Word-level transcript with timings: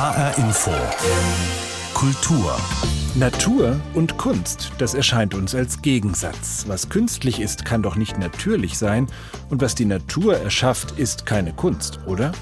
HR 0.00 0.38
Info. 0.38 0.70
Kultur. 1.92 2.56
Natur 3.16 3.78
und 3.92 4.16
Kunst, 4.16 4.72
das 4.78 4.94
erscheint 4.94 5.34
uns 5.34 5.54
als 5.54 5.82
Gegensatz. 5.82 6.64
Was 6.66 6.88
künstlich 6.88 7.38
ist, 7.38 7.66
kann 7.66 7.82
doch 7.82 7.96
nicht 7.96 8.16
natürlich 8.16 8.78
sein, 8.78 9.08
und 9.50 9.60
was 9.60 9.74
die 9.74 9.84
Natur 9.84 10.38
erschafft, 10.38 10.98
ist 10.98 11.26
keine 11.26 11.52
Kunst, 11.52 12.00
oder? 12.06 12.32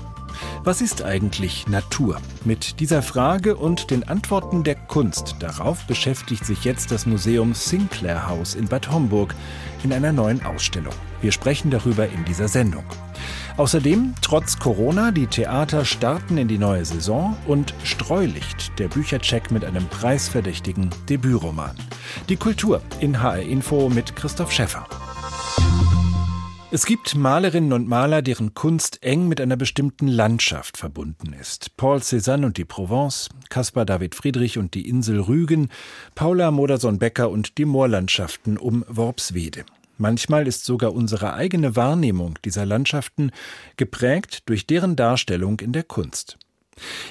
Was 0.63 0.81
ist 0.81 1.03
eigentlich 1.03 1.67
Natur? 1.67 2.21
Mit 2.45 2.79
dieser 2.79 3.03
Frage 3.03 3.57
und 3.57 3.91
den 3.91 4.07
Antworten 4.07 4.63
der 4.63 4.77
Kunst 4.77 5.35
darauf 5.41 5.85
beschäftigt 5.89 6.47
sich 6.47 6.63
jetzt 6.63 6.93
das 6.93 7.07
Museum 7.07 7.55
Sinclair 7.55 8.29
House 8.29 8.55
in 8.55 8.69
Bad 8.69 8.89
Homburg 8.89 9.35
in 9.83 9.93
einer 9.93 10.13
neuen 10.13 10.47
Ausstellung. 10.47 10.95
Wir 11.23 11.33
sprechen 11.33 11.73
darüber 11.73 12.09
in 12.09 12.25
dieser 12.25 12.47
Sendung. 12.47 12.85
Außerdem, 13.59 14.15
trotz 14.23 14.61
Corona, 14.61 15.11
die 15.11 15.27
Theater 15.27 15.85
starten 15.85 16.39
in 16.39 16.47
die 16.47 16.59
neue 16.59 16.85
Saison 16.85 17.37
und 17.49 17.75
Streulicht, 17.83 18.79
der 18.79 18.87
Büchercheck 18.87 19.51
mit 19.51 19.65
einem 19.65 19.85
preisverdächtigen 19.89 20.91
Debütroman. 21.09 21.75
Die 22.29 22.37
Kultur 22.37 22.81
in 23.01 23.21
HR 23.21 23.43
Info 23.43 23.89
mit 23.89 24.15
Christoph 24.15 24.53
Schäffer. 24.53 24.87
Es 26.71 26.87
gibt 26.87 27.17
Malerinnen 27.17 27.73
und 27.73 27.89
Maler, 27.89 28.23
deren 28.23 28.55
Kunst 28.55 29.03
eng 29.03 29.27
mit 29.27 29.41
einer 29.41 29.57
bestimmten 29.57 30.07
Landschaft 30.07 30.77
verbunden 30.77 31.33
ist. 31.33 31.77
Paul 31.77 31.99
Cézanne 31.99 32.47
und 32.47 32.59
die 32.59 32.65
Provence, 32.65 33.29
Caspar 33.49 33.85
David 33.85 34.15
Friedrich 34.15 34.57
und 34.59 34.75
die 34.75 34.89
Insel 34.89 35.19
Rügen, 35.19 35.69
Paula 36.15 36.53
Modersohn-Becker 36.53 37.29
und 37.29 37.59
die 37.59 37.65
Moorlandschaften 37.65 38.57
um 38.57 38.85
Worpswede. 38.87 39.65
Manchmal 39.99 40.47
ist 40.47 40.65
sogar 40.65 40.95
unsere 40.95 41.35
eigene 41.35 41.77
Wahrnehmung 41.77 42.39
dieser 42.45 42.65
Landschaften 42.65 43.33
geprägt 43.77 44.49
durch 44.49 44.67
deren 44.67 44.97
Darstellung 44.97 45.61
in 45.61 45.73
der 45.73 45.83
Kunst. 45.83 46.39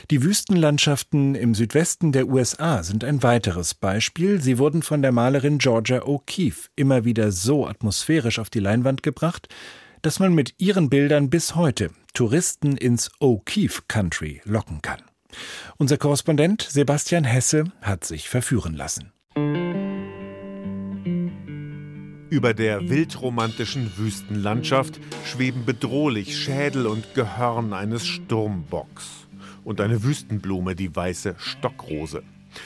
Die 0.09 0.23
Wüstenlandschaften 0.23 1.35
im 1.35 1.53
Südwesten 1.53 2.13
der 2.13 2.27
USA 2.27 2.83
sind 2.83 3.03
ein 3.03 3.21
weiteres 3.23 3.73
Beispiel. 3.73 4.41
Sie 4.41 4.57
wurden 4.57 4.81
von 4.81 5.01
der 5.01 5.11
Malerin 5.11 5.57
Georgia 5.57 6.03
O'Keeffe 6.03 6.69
immer 6.77 7.03
wieder 7.03 7.33
so 7.33 7.67
atmosphärisch 7.67 8.39
auf 8.39 8.49
die 8.49 8.59
Leinwand 8.59 9.03
gebracht, 9.03 9.49
dass 10.01 10.19
man 10.19 10.33
mit 10.33 10.55
ihren 10.57 10.89
Bildern 10.89 11.29
bis 11.29 11.55
heute 11.55 11.89
Touristen 12.13 12.77
ins 12.77 13.11
O'Keeffe 13.19 13.81
Country 13.87 14.41
locken 14.45 14.81
kann. 14.81 15.01
Unser 15.77 15.97
Korrespondent 15.97 16.61
Sebastian 16.61 17.25
Hesse 17.25 17.65
hat 17.81 18.05
sich 18.05 18.29
verführen 18.29 18.73
lassen. 18.73 19.11
Über 22.29 22.53
der 22.53 22.89
wildromantischen 22.89 23.89
Wüstenlandschaft 23.97 24.99
schweben 25.23 25.63
bedrohlich 25.63 26.37
Schädel 26.37 26.85
und 26.85 27.13
Gehörn 27.13 27.71
eines 27.71 28.05
Sturmbocks 28.05 29.27
und 29.63 29.79
eine 29.79 30.03
Wüstenblume, 30.03 30.75
die 30.75 30.93
weiße 30.93 31.35
Stockrose. 31.37 32.23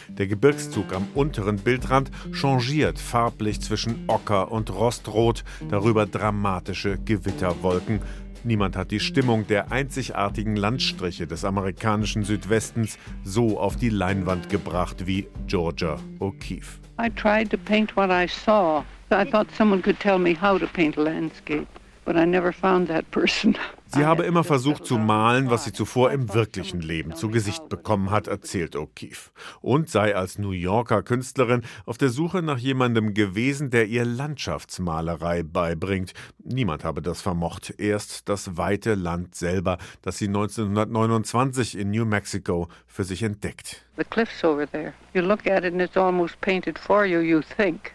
Der 0.07 0.25
Gebirgszug 0.25 0.93
am 0.93 1.07
unteren 1.13 1.57
Bildrand 1.57 2.09
changiert 2.31 2.97
farblich 2.97 3.61
zwischen 3.61 4.05
Ocker 4.07 4.51
und 4.51 4.71
Rostrot, 4.71 5.43
darüber 5.69 6.07
dramatische 6.07 6.97
Gewitterwolken. 6.97 7.99
Niemand 8.43 8.75
hat 8.75 8.89
die 8.89 8.99
Stimmung 8.99 9.45
der 9.45 9.71
einzigartigen 9.71 10.55
Landstriche 10.55 11.27
des 11.27 11.45
amerikanischen 11.45 12.23
Südwestens 12.23 12.97
so 13.23 13.59
auf 13.59 13.75
die 13.75 13.89
Leinwand 13.89 14.49
gebracht 14.49 15.05
wie 15.05 15.27
Georgia 15.45 15.97
O'Keeffe. 16.19 16.79
I 16.99 17.09
tried 17.09 17.51
to 17.51 17.57
paint 17.57 17.95
what 17.95 18.09
I 18.09 18.27
saw. 18.27 18.83
I 19.15 19.25
thought 19.25 19.47
someone 19.57 19.81
could 19.81 19.99
tell 19.99 20.17
me 20.17 20.33
how 20.33 20.57
to 20.57 20.67
paint 20.67 20.97
a 20.97 21.01
landscape, 21.01 21.67
but 22.05 22.15
I 22.15 22.25
never 22.25 22.53
found 22.53 22.87
that 22.87 23.09
person. 23.11 23.57
Sie 23.93 24.05
habe 24.05 24.23
immer 24.23 24.45
versucht 24.45 24.85
zu 24.85 24.97
malen, 24.97 25.49
was 25.49 25.65
sie 25.65 25.73
zuvor 25.73 26.13
im 26.13 26.33
wirklichen 26.33 26.79
Leben 26.79 27.13
zu 27.13 27.29
Gesicht 27.29 27.67
bekommen 27.67 28.09
hat, 28.09 28.27
erzählt 28.27 28.77
O'Keeffe. 28.77 29.31
Und 29.59 29.89
sei 29.89 30.15
als 30.15 30.37
New 30.37 30.51
Yorker 30.51 31.03
Künstlerin 31.03 31.63
auf 31.85 31.97
der 31.97 32.07
Suche 32.07 32.41
nach 32.41 32.57
jemandem 32.57 33.13
gewesen, 33.13 33.69
der 33.69 33.87
ihr 33.87 34.05
Landschaftsmalerei 34.05 35.43
beibringt. 35.43 36.13
Niemand 36.41 36.85
habe 36.85 37.01
das 37.01 37.21
vermocht. 37.21 37.73
Erst 37.79 38.29
das 38.29 38.55
weite 38.55 38.95
Land 38.95 39.35
selber, 39.35 39.77
das 40.01 40.17
sie 40.19 40.27
1929 40.27 41.77
in 41.77 41.91
New 41.91 42.05
Mexico 42.05 42.69
für 42.87 43.03
sich 43.03 43.23
entdeckt. 43.23 43.85
The 43.97 44.05
cliffs 44.05 44.41
over 44.45 44.65
there. 44.71 44.93
You 45.13 45.21
look 45.21 45.45
at 45.47 45.65
it 45.65 45.73
and 45.73 45.81
it's 45.81 45.97
almost 45.97 46.39
painted 46.39 46.79
for 46.79 47.05
you, 47.05 47.19
you 47.19 47.41
think. 47.57 47.91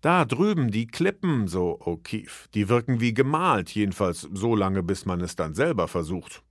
Da 0.00 0.24
drüben 0.24 0.70
die 0.70 0.86
Klippen, 0.86 1.46
so 1.48 1.78
O'Keefe, 1.80 2.48
die 2.54 2.68
wirken 2.68 3.00
wie 3.00 3.14
gemalt, 3.14 3.70
jedenfalls 3.70 4.28
so 4.32 4.56
lange, 4.56 4.82
bis 4.82 5.06
man 5.06 5.20
es 5.20 5.36
dann 5.36 5.54
selber 5.54 5.88
versucht. 5.88 6.42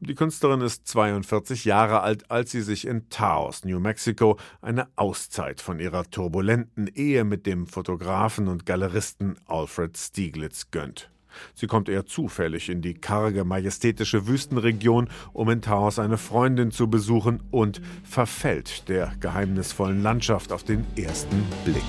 Die 0.00 0.14
Künstlerin 0.14 0.60
ist 0.60 0.86
42 0.88 1.64
Jahre 1.64 2.00
alt, 2.00 2.30
als 2.30 2.50
sie 2.50 2.62
sich 2.62 2.86
in 2.86 3.08
Taos, 3.08 3.64
New 3.64 3.80
Mexico, 3.80 4.38
eine 4.60 4.88
Auszeit 4.96 5.60
von 5.60 5.80
ihrer 5.80 6.04
turbulenten 6.10 6.88
Ehe 6.88 7.24
mit 7.24 7.46
dem 7.46 7.66
Fotografen 7.66 8.48
und 8.48 8.66
Galeristen 8.66 9.36
Alfred 9.46 9.96
Stieglitz 9.96 10.70
gönnt. 10.70 11.10
Sie 11.54 11.66
kommt 11.66 11.88
eher 11.88 12.06
zufällig 12.06 12.68
in 12.68 12.82
die 12.82 12.94
karge, 12.94 13.44
majestätische 13.44 14.26
Wüstenregion, 14.26 15.08
um 15.32 15.50
in 15.50 15.62
Taos 15.62 15.98
eine 15.98 16.18
Freundin 16.18 16.70
zu 16.70 16.88
besuchen 16.88 17.42
und 17.50 17.80
verfällt 18.04 18.88
der 18.88 19.12
geheimnisvollen 19.20 20.02
Landschaft 20.02 20.52
auf 20.52 20.64
den 20.64 20.86
ersten 20.96 21.44
Blick. 21.64 21.82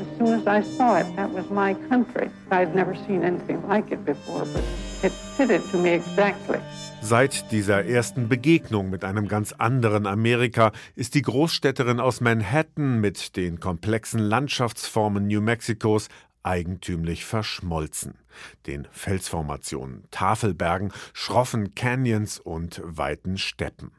As 0.00 0.18
soon 0.18 0.34
as 0.34 0.46
I 0.46 0.76
saw 0.76 0.98
it, 1.00 1.06
that 1.16 1.32
was 1.32 1.50
my 1.50 1.74
country. 1.88 2.30
I'd 2.50 2.74
never 2.74 2.94
seen 3.06 3.22
anything 3.24 3.62
like 3.68 3.90
it 3.90 4.04
before, 4.04 4.44
but 4.46 4.62
it 5.02 5.12
fitted 5.36 5.62
to 5.70 5.78
me 5.78 5.94
exactly. 5.94 6.58
Seit 7.04 7.50
dieser 7.50 7.84
ersten 7.84 8.28
Begegnung 8.28 8.88
mit 8.88 9.04
einem 9.04 9.26
ganz 9.26 9.52
anderen 9.52 10.06
Amerika 10.06 10.70
ist 10.94 11.16
die 11.16 11.22
Großstädterin 11.22 11.98
aus 11.98 12.20
Manhattan 12.20 13.00
mit 13.00 13.36
den 13.36 13.58
komplexen 13.58 14.20
Landschaftsformen 14.20 15.26
New 15.26 15.40
Mexicos 15.40 16.08
eigentümlich 16.42 17.24
verschmolzen. 17.24 18.18
Den 18.66 18.88
Felsformationen, 18.90 20.04
Tafelbergen, 20.10 20.92
schroffen 21.12 21.74
Canyons 21.74 22.38
und 22.38 22.80
weiten 22.84 23.38
Steppen. 23.38 23.92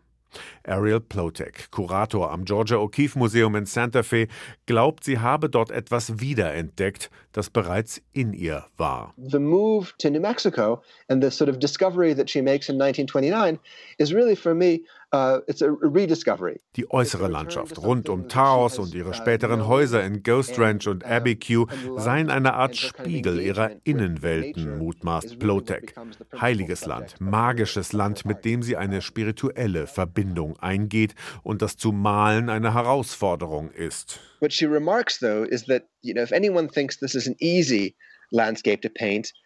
Ariel 0.65 0.99
Plotek, 0.99 1.69
Kurator 1.71 2.31
am 2.31 2.45
Georgia 2.45 2.77
O'Keeffe 2.77 3.17
Museum 3.17 3.55
in 3.55 3.65
Santa 3.65 4.03
Fe, 4.03 4.27
glaubt, 4.65 5.03
sie 5.03 5.19
habe 5.19 5.49
dort 5.49 5.71
etwas 5.71 6.19
wiederentdeckt, 6.19 7.09
das 7.31 7.49
bereits 7.49 8.01
in 8.13 8.33
ihr 8.33 8.65
war. 8.77 9.13
The 9.17 9.39
move 9.39 9.93
to 9.99 10.09
New 10.09 10.21
Mexico 10.21 10.81
and 11.07 11.23
the 11.23 11.29
sort 11.29 11.49
of 11.49 11.59
discovery 11.59 12.15
that 12.15 12.29
she 12.29 12.41
makes 12.41 12.69
in 12.69 12.75
1929 12.75 13.59
is 13.97 14.13
really 14.13 14.35
for 14.35 14.53
me 14.55 14.81
die 15.13 16.91
äußere 16.91 17.28
Landschaft 17.28 17.78
rund 17.78 18.09
um 18.09 18.29
Taos 18.29 18.79
und 18.79 18.96
ihre 18.96 19.13
späteren 19.13 19.68
Häuser 19.68 20.03
in 20.03 20.24
Ghost 20.24 20.57
Ranch 20.57 20.88
und 20.88 21.06
Abiquiu 21.06 21.68
seien 21.97 22.31
eine 22.31 22.56
Art 22.56 22.75
Spiegel 22.75 23.40
ihrer 23.40 23.72
Innenwelten, 23.84 24.79
mutmaßt 24.79 25.38
Plotek. 25.38 25.94
Heiliges 26.40 26.88
Land, 26.88 27.22
magisches 27.22 27.94
Land, 27.94 28.25
mit 28.25 28.44
dem 28.44 28.63
sie 28.63 28.75
eine 28.75 29.03
spirituelle 29.03 29.85
Verbindung 29.85 30.57
eingeht 30.57 31.13
und 31.44 31.62
das 31.62 31.78
zu 31.78 31.91
malen 31.91 32.50
eine 32.50 32.74
Herausforderung 32.74 33.69
ist. 33.69 34.19
What 34.40 34.51
she 34.51 34.66
remarks 34.66 35.19
though 35.19 35.45
is 35.47 35.66
that 35.66 35.84
you 36.01 36.13
know 36.13 36.24
if 36.24 36.31
anyone 36.31 36.68
thinks 36.68 36.97
this 36.97 37.13
is 37.13 37.28
an 37.28 37.35
easy 37.40 37.95
landscape 38.31 38.81
to 38.81 38.90
paint 38.90 39.31
Uh, 39.31 39.42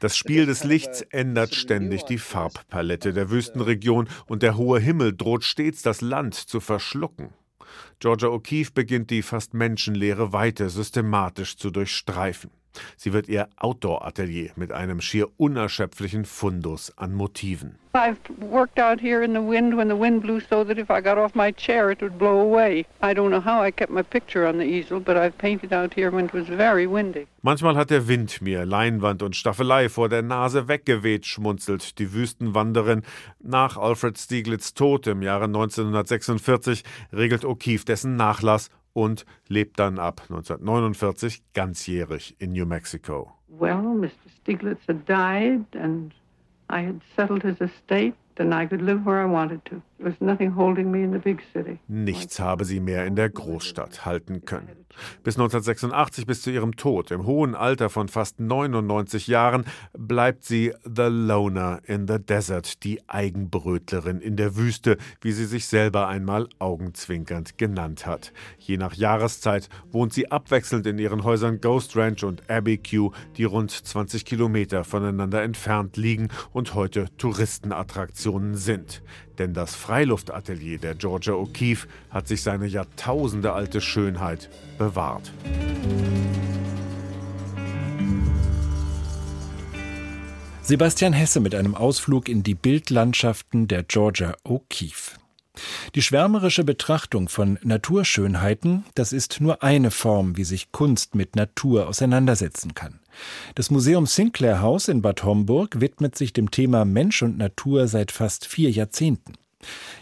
das 0.00 0.16
Spiel 0.16 0.46
des 0.46 0.64
Lichts 0.64 1.02
ändert 1.02 1.54
ständig 1.54 2.02
die 2.04 2.18
Farbpalette 2.18 3.12
der 3.12 3.30
Wüstenregion 3.30 4.08
und 4.26 4.42
der 4.42 4.56
hohe 4.56 4.80
Himmel 4.80 5.16
droht 5.16 5.44
stets 5.44 5.82
das 5.82 6.00
Land 6.00 6.34
zu 6.34 6.60
verschlucken. 6.60 7.32
Georgia 8.00 8.28
O'Keeffe 8.28 8.72
beginnt 8.74 9.10
die 9.10 9.22
fast 9.22 9.54
menschenleere 9.54 10.32
Weite 10.32 10.68
systematisch 10.68 11.56
zu 11.56 11.70
durchstreifen. 11.70 12.50
Sie 12.96 13.12
wird 13.12 13.28
ihr 13.28 13.48
Outdoor-Atelier 13.56 14.50
mit 14.56 14.72
einem 14.72 15.00
schier 15.00 15.28
unerschöpflichen 15.36 16.24
Fundus 16.24 16.92
an 16.96 17.14
Motiven. 17.14 17.78
I've 17.94 18.18
worked 18.38 18.78
out 18.78 19.00
here 19.00 19.22
in 19.22 19.32
the 19.32 19.40
wind 19.40 19.76
when 19.76 19.88
the 19.88 19.96
wind 19.96 20.22
blew 20.22 20.40
so 20.40 20.62
that 20.64 20.78
if 20.78 20.90
I 20.90 21.00
got 21.00 21.18
off 21.18 21.34
my 21.34 21.50
chair 21.52 21.90
it 21.90 22.00
would 22.00 22.18
blow 22.18 22.38
away. 22.40 22.86
I 23.02 23.14
don't 23.14 23.30
know 23.30 23.40
how 23.40 23.60
I 23.62 23.72
kept 23.72 23.90
my 23.90 24.02
picture 24.02 24.46
on 24.46 24.58
the 24.58 24.64
easel, 24.64 25.00
but 25.00 25.16
I've 25.16 25.36
painted 25.38 25.72
out 25.72 25.94
here 25.94 26.10
when 26.10 26.26
it 26.26 26.32
was 26.32 26.46
very 26.46 26.86
windy. 26.86 27.26
Manchmal 27.42 27.76
hat 27.76 27.90
der 27.90 28.06
Wind 28.06 28.40
mir 28.42 28.66
Leinwand 28.66 29.22
und 29.22 29.34
Staffelei 29.34 29.88
vor 29.88 30.08
der 30.08 30.22
Nase 30.22 30.68
weggeweht, 30.68 31.26
schmunzelt 31.26 31.98
die 31.98 32.12
Wüstenwanderin. 32.12 33.02
Nach 33.40 33.76
Alfred 33.76 34.18
Stieglitz 34.18 34.74
Tod 34.74 35.06
im 35.06 35.22
Jahre 35.22 35.44
1946 35.44 36.84
regelt 37.12 37.44
O'Keeffe 37.44 37.86
dessen 37.86 38.16
Nachlass 38.16 38.70
und 38.98 39.24
lebt 39.46 39.78
dann 39.78 39.98
ab 40.00 40.22
1949 40.22 41.42
ganzjährig 41.54 42.34
in 42.40 42.52
New 42.52 42.66
Mexico. 42.66 43.32
Well, 43.48 43.94
Mr. 43.94 44.10
Stieglitz 44.40 44.80
had 44.88 45.06
died 45.06 45.64
and 45.72 46.12
I 46.68 46.82
had 46.84 47.00
settled 47.14 47.42
his 47.44 47.60
estate 47.60 48.14
and 48.38 48.52
I 48.52 48.66
could 48.66 48.82
live 48.82 49.06
where 49.06 49.22
I 49.22 49.30
wanted 49.30 49.64
to. 49.66 49.80
Nichts 51.88 52.38
habe 52.38 52.64
sie 52.64 52.80
mehr 52.80 53.06
in 53.06 53.16
der 53.16 53.30
Großstadt 53.30 54.04
halten 54.06 54.44
können. 54.44 54.86
Bis 55.22 55.36
1986, 55.36 56.26
bis 56.26 56.42
zu 56.42 56.50
ihrem 56.50 56.76
Tod 56.76 57.10
im 57.10 57.26
hohen 57.26 57.54
Alter 57.54 57.90
von 57.90 58.08
fast 58.08 58.40
99 58.40 59.26
Jahren, 59.26 59.64
bleibt 59.96 60.44
sie 60.44 60.72
The 60.84 61.08
Loner 61.08 61.80
in 61.84 62.06
the 62.06 62.18
Desert, 62.18 62.84
die 62.84 63.00
Eigenbrötlerin 63.08 64.20
in 64.20 64.36
der 64.36 64.56
Wüste, 64.56 64.96
wie 65.20 65.32
sie 65.32 65.44
sich 65.44 65.66
selber 65.66 66.08
einmal 66.08 66.48
augenzwinkernd 66.58 67.58
genannt 67.58 68.06
hat. 68.06 68.32
Je 68.58 68.76
nach 68.76 68.94
Jahreszeit 68.94 69.68
wohnt 69.90 70.12
sie 70.12 70.30
abwechselnd 70.30 70.86
in 70.86 70.98
ihren 70.98 71.24
Häusern 71.24 71.60
Ghost 71.60 71.96
Ranch 71.96 72.24
und 72.24 72.48
Abbey 72.50 72.78
Q, 72.78 73.12
die 73.36 73.44
rund 73.44 73.70
20 73.70 74.24
Kilometer 74.24 74.84
voneinander 74.84 75.42
entfernt 75.42 75.96
liegen 75.96 76.28
und 76.52 76.74
heute 76.74 77.06
Touristenattraktionen 77.16 78.54
sind. 78.54 79.02
Denn 79.38 79.54
das 79.54 79.74
Freiluftatelier 79.74 80.78
der 80.78 80.94
Georgia 80.94 81.34
O'Keeffe 81.34 81.86
hat 82.10 82.26
sich 82.28 82.42
seine 82.42 82.66
jahrtausendealte 82.66 83.80
Schönheit 83.80 84.50
bewahrt. 84.78 85.32
Sebastian 90.62 91.14
Hesse 91.14 91.40
mit 91.40 91.54
einem 91.54 91.74
Ausflug 91.74 92.28
in 92.28 92.42
die 92.42 92.54
Bildlandschaften 92.54 93.68
der 93.68 93.84
Georgia 93.84 94.34
O'Keeffe. 94.44 95.12
Die 95.94 96.02
schwärmerische 96.02 96.64
Betrachtung 96.64 97.28
von 97.28 97.58
Naturschönheiten, 97.62 98.84
das 98.94 99.12
ist 99.12 99.40
nur 99.40 99.62
eine 99.62 99.90
Form, 99.90 100.36
wie 100.36 100.44
sich 100.44 100.72
Kunst 100.72 101.14
mit 101.14 101.36
Natur 101.36 101.88
auseinandersetzen 101.88 102.74
kann. 102.74 103.00
Das 103.54 103.70
Museum 103.70 104.06
Sinclair 104.06 104.60
House 104.60 104.88
in 104.88 105.02
Bad 105.02 105.24
Homburg 105.24 105.80
widmet 105.80 106.16
sich 106.16 106.32
dem 106.32 106.50
Thema 106.50 106.84
Mensch 106.84 107.22
und 107.22 107.38
Natur 107.38 107.88
seit 107.88 108.12
fast 108.12 108.46
vier 108.46 108.70
Jahrzehnten. 108.70 109.34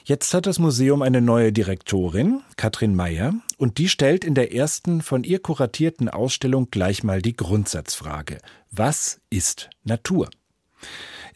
Jetzt 0.05 0.35
hat 0.35 0.47
das 0.47 0.59
Museum 0.59 1.03
eine 1.03 1.21
neue 1.21 1.53
Direktorin, 1.53 2.43
Katrin 2.57 2.95
Meyer, 2.95 3.35
und 3.57 3.79
die 3.79 3.89
stellt 3.89 4.25
in 4.25 4.35
der 4.35 4.55
ersten 4.55 5.01
von 5.01 5.25
ihr 5.25 5.41
kuratierten 5.41 6.09
Ausstellung 6.09 6.71
gleich 6.71 7.03
mal 7.03 7.23
die 7.23 7.35
Grundsatzfrage. 7.35 8.39
Was 8.71 9.21
ist 9.31 9.71
Natur? 9.83 10.29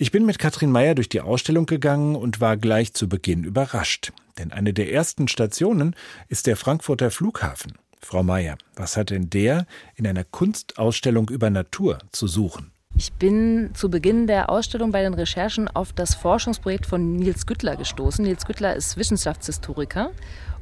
Ich 0.02 0.12
bin 0.12 0.25
mit 0.25 0.38
Katrin 0.38 0.70
Meyer 0.70 0.94
durch 0.94 1.11
die 1.11 1.20
Ausstellung 1.20 1.67
gegangen 1.67 2.17
und 2.17 2.41
war 2.41 2.56
gleich 2.56 2.94
zu 2.94 3.06
Beginn 3.06 3.44
überrascht. 3.44 4.12
Denn 4.38 4.50
eine 4.50 4.73
der 4.73 4.91
ersten 4.91 5.29
Stationen 5.29 5.94
ist 6.29 6.47
der 6.47 6.56
Frankfurter 6.56 7.11
Flughafen. 7.11 7.75
Frau 8.00 8.23
Meyer, 8.23 8.56
was 8.76 8.97
hat 8.97 9.11
denn 9.11 9.29
der 9.29 9.67
in 9.97 10.06
einer 10.06 10.25
Kunstausstellung 10.25 11.29
über 11.29 11.50
Natur 11.50 11.99
zu 12.12 12.29
suchen? 12.29 12.70
Ich 12.97 13.12
bin 13.12 13.73
zu 13.75 13.91
Beginn 13.91 14.26
der 14.26 14.49
Ausstellung 14.49 14.91
bei 14.91 15.02
den 15.02 15.12
Recherchen 15.12 15.69
auf 15.69 15.93
das 15.93 16.14
Forschungsprojekt 16.14 16.87
von 16.87 17.17
Nils 17.17 17.44
Güttler 17.44 17.76
gestoßen. 17.76 18.25
Nils 18.25 18.47
Güttler 18.47 18.75
ist 18.75 18.97
Wissenschaftshistoriker 18.97 20.12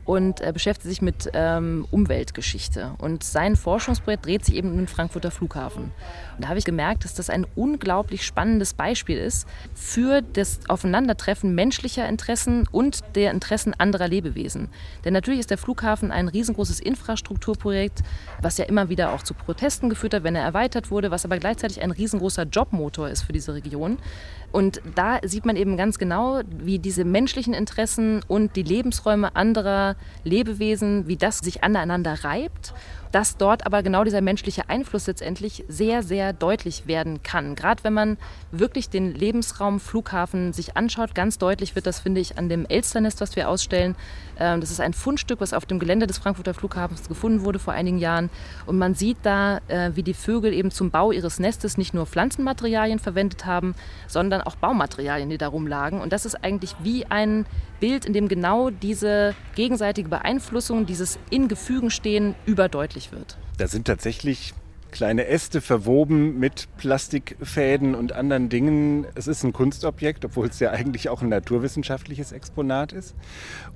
und 0.09 0.41
er 0.41 0.55
beschäftigt 0.55 0.89
sich 0.89 1.03
mit 1.03 1.29
ähm, 1.35 1.87
Umweltgeschichte. 1.91 2.93
Und 2.97 3.25
sein 3.25 3.57
Forschungsprojekt 3.57 4.25
dreht 4.25 4.43
sich 4.43 4.55
eben 4.55 4.71
um 4.71 4.79
den 4.79 4.89
Frankfurter 4.89 5.31
Flughafen. 5.31 5.83
Und 5.83 6.45
da 6.45 6.49
habe 6.49 6.59
ich 6.59 6.65
gemerkt, 6.65 7.05
dass 7.05 7.13
das 7.13 7.29
ein 7.29 7.47
unglaublich 7.55 8.25
spannendes 8.25 8.73
Beispiel 8.73 9.19
ist 9.19 9.47
für 9.75 10.23
das 10.23 10.61
Aufeinandertreffen 10.67 11.55
menschlicher 11.55 12.09
Interessen 12.09 12.67
und 12.73 13.01
der 13.17 13.33
Interessen 13.33 13.75
anderer 13.75 14.09
Lebewesen. 14.09 14.71
Denn 15.05 15.13
natürlich 15.13 15.41
ist 15.41 15.51
der 15.51 15.59
Flughafen 15.59 16.11
ein 16.11 16.29
riesengroßes 16.29 16.81
Infrastrukturprojekt, 16.81 18.01
was 18.41 18.57
ja 18.57 18.65
immer 18.65 18.89
wieder 18.89 19.13
auch 19.13 19.23
zu 19.23 19.35
Protesten 19.35 19.91
geführt 19.91 20.15
hat, 20.15 20.25
wenn 20.25 20.37
er 20.37 20.43
erweitert 20.43 20.91
wurde, 20.91 21.11
was 21.11 21.27
aber 21.27 21.37
gleichzeitig 21.37 21.83
ein 21.83 21.91
riesengroßer 21.91 22.45
Jobmotor 22.45 23.11
ist 23.11 23.25
für 23.25 23.35
diese 23.35 23.53
Region. 23.53 23.99
Und 24.51 24.81
da 24.95 25.19
sieht 25.25 25.45
man 25.45 25.57
eben 25.57 25.77
ganz 25.77 25.99
genau, 25.99 26.41
wie 26.49 26.79
diese 26.79 27.05
menschlichen 27.05 27.55
Interessen 27.55 28.21
und 28.29 28.57
die 28.57 28.63
Lebensräume 28.63 29.37
anderer 29.37 29.97
Lebewesen, 30.25 31.07
wie 31.07 31.17
das 31.17 31.39
sich 31.39 31.63
aneinander 31.63 32.25
reibt 32.25 32.73
dass 33.13 33.37
dort 33.37 33.67
aber 33.67 33.83
genau 33.83 34.05
dieser 34.05 34.21
menschliche 34.21 34.69
Einfluss 34.69 35.07
letztendlich 35.07 35.65
sehr, 35.69 36.03
sehr 36.03 36.33
deutlich 36.33 36.87
werden 36.87 37.23
kann. 37.23 37.55
Gerade 37.55 37.85
wenn 37.85 37.95
man 37.95 38.19
wirklich 38.53 38.91
den 38.91 39.15
Lebensraum 39.15 39.81
Flughafen 39.81 40.53
sich 40.53 40.77
anschaut, 40.77 41.15
ganz 41.15 41.39
deutlich 41.39 41.75
wird 41.75 41.87
das, 41.87 42.01
finde 42.01 42.21
ich, 42.21 42.39
an 42.39 42.49
dem 42.49 42.67
Elsternest, 42.67 43.21
was 43.21 43.37
wir 43.37 43.49
ausstellen. 43.49 43.97
Ähm, 44.39 44.61
das 44.61 44.71
ist 44.71 44.81
ein 44.81 44.93
Fundstück, 44.93 45.41
was 45.41 45.53
auf 45.53 45.67
dem 45.67 45.79
Gelände 45.79 46.07
des 46.07 46.19
Frankfurter 46.19 46.55
Flughafens 46.55 47.09
gefunden 47.09 47.45
wurde 47.45 47.59
vor 47.59 47.73
einigen 47.73 47.99
Jahren. 47.99 48.31
Und 48.67 48.79
man 48.79 48.95
sieht 48.95 49.19
da, 49.23 49.61
äh, 49.69 49.93
wie 49.95 50.03
die 50.03 50.15
Vögel 50.15 50.53
eben 50.53 50.71
zum 50.71 50.91
Bau 50.91 51.13
ihres 51.13 51.39
Nestes 51.39 51.79
nicht 51.79 51.95
nur 51.95 52.07
Pflanzenmaterialien 52.07 52.99
verwendet 52.99 53.47
haben, 53.47 53.75
sondern 54.07 54.41
auch 54.43 54.57
Baumaterialien, 54.57 55.31
die 55.31 55.39
darum 55.39 55.67
lagen. 55.67 56.01
Und 56.01 56.13
das 56.13 56.25
ist 56.25 56.45
eigentlich 56.45 56.75
wie 56.83 57.07
ein 57.07 57.47
Bild, 57.81 58.07
in 58.07 58.13
dem 58.13 58.29
genau 58.29 58.71
diese 58.71 59.35
gegenseitige 59.55 60.09
Beeinflussung, 60.09 60.87
dieses 60.87 61.19
in 61.31 61.49
Gefügen 61.49 61.91
stehen, 61.91 62.35
überdeutlich 62.45 62.98
wird. 63.13 63.39
Da 63.57 63.69
sind 63.69 63.87
tatsächlich 63.87 64.55
kleine 64.91 65.27
Äste 65.27 65.61
verwoben 65.61 66.39
mit 66.39 66.69
Plastikfäden 66.79 67.95
und 67.95 68.13
anderen 68.13 68.49
Dingen. 68.49 69.07
Es 69.15 69.27
ist 69.27 69.45
ein 69.45 69.53
Kunstobjekt, 69.53 70.25
obwohl 70.25 70.47
es 70.47 70.61
ja 70.61 70.71
eigentlich 70.71 71.09
auch 71.09 71.23
ein 71.23 71.29
naturwissenschaftliches 71.29 72.33
Exponat 72.33 72.93
ist. 72.93 73.15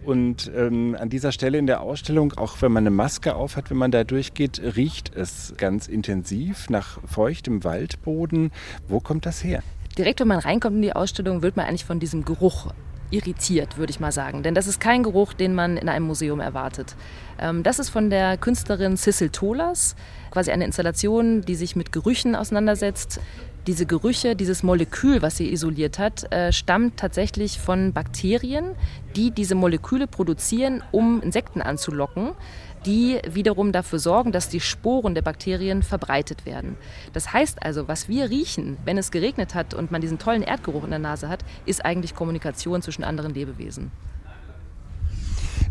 Und 0.04 0.50
ähm, 0.56 0.96
an 0.98 1.10
dieser 1.10 1.32
Stelle 1.32 1.58
in 1.58 1.66
der 1.66 1.80
Ausstellung, 1.80 2.32
auch 2.34 2.60
wenn 2.60 2.72
man 2.72 2.82
eine 2.82 2.90
Maske 2.90 3.34
aufhat, 3.34 3.70
wenn 3.70 3.76
man 3.76 3.90
da 3.90 4.04
durchgeht, 4.04 4.60
riecht 4.76 5.14
es 5.14 5.54
ganz 5.56 5.86
intensiv 5.86 6.70
nach 6.70 6.98
feuchtem 7.06 7.64
Waldboden. 7.64 8.50
Wo 8.88 9.00
kommt 9.00 9.26
das 9.26 9.44
her? 9.44 9.62
Direkt, 9.98 10.20
wenn 10.20 10.28
man 10.28 10.38
reinkommt 10.38 10.76
in 10.76 10.82
die 10.82 10.94
Ausstellung, 10.94 11.42
wird 11.42 11.56
man 11.56 11.66
eigentlich 11.66 11.84
von 11.84 12.00
diesem 12.00 12.24
Geruch 12.24 12.72
irritiert, 13.12 13.78
würde 13.78 13.90
ich 13.90 14.00
mal 14.00 14.12
sagen. 14.12 14.42
Denn 14.42 14.54
das 14.54 14.66
ist 14.66 14.80
kein 14.80 15.02
Geruch, 15.02 15.32
den 15.32 15.54
man 15.54 15.76
in 15.76 15.88
einem 15.88 16.06
Museum 16.06 16.40
erwartet. 16.40 16.96
Ähm, 17.38 17.62
das 17.62 17.78
ist 17.78 17.90
von 17.90 18.10
der 18.10 18.36
Künstlerin 18.36 18.96
Cecil 18.96 19.30
Tolas, 19.30 19.94
quasi 20.30 20.50
eine 20.50 20.64
Installation, 20.64 21.42
die 21.42 21.54
sich 21.54 21.76
mit 21.76 21.92
Gerüchen 21.92 22.34
auseinandersetzt. 22.34 23.20
Diese 23.68 23.86
Gerüche, 23.86 24.34
dieses 24.34 24.64
Molekül, 24.64 25.22
was 25.22 25.36
sie 25.36 25.52
isoliert 25.52 26.00
hat, 26.00 26.32
äh, 26.32 26.50
stammt 26.50 26.96
tatsächlich 26.96 27.60
von 27.60 27.92
Bakterien, 27.92 28.74
die 29.14 29.30
diese 29.30 29.54
Moleküle 29.54 30.08
produzieren, 30.08 30.82
um 30.90 31.22
Insekten 31.22 31.62
anzulocken 31.62 32.32
die 32.86 33.20
wiederum 33.28 33.72
dafür 33.72 33.98
sorgen, 33.98 34.32
dass 34.32 34.48
die 34.48 34.60
Sporen 34.60 35.14
der 35.14 35.22
Bakterien 35.22 35.82
verbreitet 35.82 36.46
werden. 36.46 36.76
Das 37.12 37.32
heißt 37.32 37.62
also, 37.62 37.88
was 37.88 38.08
wir 38.08 38.30
riechen, 38.30 38.76
wenn 38.84 38.98
es 38.98 39.10
geregnet 39.10 39.54
hat 39.54 39.74
und 39.74 39.90
man 39.90 40.00
diesen 40.00 40.18
tollen 40.18 40.42
Erdgeruch 40.42 40.84
in 40.84 40.90
der 40.90 40.98
Nase 40.98 41.28
hat, 41.28 41.44
ist 41.66 41.84
eigentlich 41.84 42.14
Kommunikation 42.14 42.82
zwischen 42.82 43.04
anderen 43.04 43.34
Lebewesen. 43.34 43.90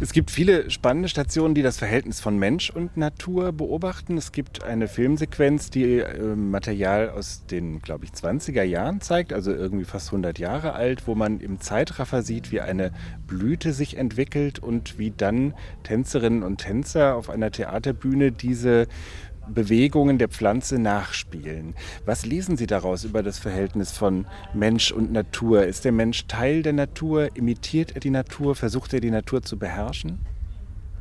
Es 0.02 0.14
gibt 0.14 0.32
viele 0.32 0.72
spannende 0.72 1.10
Stationen, 1.10 1.54
die 1.54 1.62
das 1.62 1.78
Verhältnis 1.78 2.20
von 2.20 2.36
Mensch 2.36 2.72
und 2.72 2.98
Natur 2.98 3.52
beobachten. 3.52 4.18
Es 4.18 4.32
gibt 4.32 4.64
eine 4.64 4.88
Filmsequenz, 4.88 5.70
die 5.70 6.00
äh, 6.00 6.36
Material 6.36 7.12
aus 7.12 7.46
den, 7.46 7.84
glaube 7.84 8.06
ich, 8.06 8.12
20er 8.12 8.64
Jahren 8.64 9.02
zeigt, 9.02 9.32
also 9.32 9.54
irgendwie 9.54 9.86
fast 9.86 10.08
100 10.08 10.40
Jahre 10.40 10.74
alt, 10.74 11.06
wo 11.06 11.14
man 11.14 11.40
im 11.40 11.62
Zeitraffer 11.62 12.24
sieht, 12.24 12.52
wie 12.52 12.62
eine 12.62 12.92
Blüte 13.28 13.74
sich 13.74 13.96
entwickelt 13.96 14.58
und 14.58 14.98
wie 14.98 15.12
dann 15.16 15.54
Tänzerinnen 15.84 16.42
und 16.42 16.58
Tänzer 16.58 17.16
auf 17.16 17.30
einer 17.30 17.52
Theaterbühne 17.52 18.32
diese 18.32 18.88
Bewegungen 19.52 20.18
der 20.18 20.30
Pflanze 20.30 20.80
nachspielen. 20.80 21.76
Was 22.06 22.26
lesen 22.26 22.58
Sie 22.58 22.68
daraus 22.68 23.04
über 23.04 23.22
das 23.24 23.38
Verhältnis 23.40 23.92
von 23.92 24.26
Mensch 24.54 24.92
und 24.92 25.12
Natur? 25.12 25.66
Ist 25.66 25.86
der 25.86 25.92
Mensch 25.92 26.28
Teil 26.28 26.64
der 26.64 26.74
Natur? 26.74 27.30
Imitiert 27.36 27.92
er 27.94 28.00
die 28.00 28.10
Natur? 28.10 28.56
Versucht 28.56 28.94
er 28.94 29.00
die 29.02 29.12
Natur 29.12 29.42
zu 29.42 29.60
beherrschen? 29.60 30.20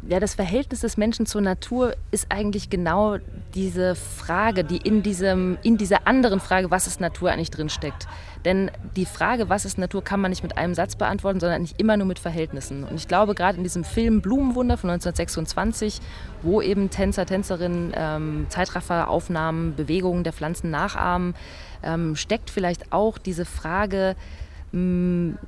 Ja, 0.08 0.18
das 0.18 0.34
Verhältnis 0.34 0.80
des 0.80 0.96
Menschen 0.96 1.26
zur 1.26 1.42
Natur 1.42 1.94
ist 2.10 2.26
eigentlich 2.30 2.70
genau 2.70 3.18
diese 3.54 3.94
Frage, 3.94 4.64
die 4.64 4.78
in, 4.78 5.02
diesem, 5.02 5.58
in 5.62 5.76
dieser 5.76 6.06
anderen 6.06 6.40
Frage, 6.40 6.70
was 6.70 6.86
ist 6.86 7.02
Natur, 7.02 7.30
eigentlich 7.30 7.50
drinsteckt. 7.50 8.08
Denn 8.46 8.70
die 8.96 9.04
Frage, 9.04 9.50
was 9.50 9.66
ist 9.66 9.76
Natur, 9.76 10.02
kann 10.02 10.20
man 10.20 10.30
nicht 10.30 10.42
mit 10.42 10.56
einem 10.56 10.74
Satz 10.74 10.96
beantworten, 10.96 11.38
sondern 11.38 11.60
nicht 11.60 11.78
immer 11.78 11.98
nur 11.98 12.06
mit 12.06 12.18
Verhältnissen. 12.18 12.84
Und 12.84 12.96
ich 12.96 13.08
glaube, 13.08 13.34
gerade 13.34 13.58
in 13.58 13.62
diesem 13.62 13.84
Film 13.84 14.22
Blumenwunder 14.22 14.78
von 14.78 14.88
1926, 14.88 16.00
wo 16.40 16.62
eben 16.62 16.88
Tänzer, 16.88 17.26
Tänzerinnen 17.26 17.92
ähm, 17.94 18.46
Zeitrafferaufnahmen, 18.48 19.76
Bewegungen 19.76 20.24
der 20.24 20.32
Pflanzen 20.32 20.70
nachahmen, 20.70 21.34
ähm, 21.82 22.16
steckt 22.16 22.48
vielleicht 22.48 22.90
auch 22.90 23.18
diese 23.18 23.44
Frage, 23.44 24.16
mh, 24.72 24.78
hm, 24.80 25.38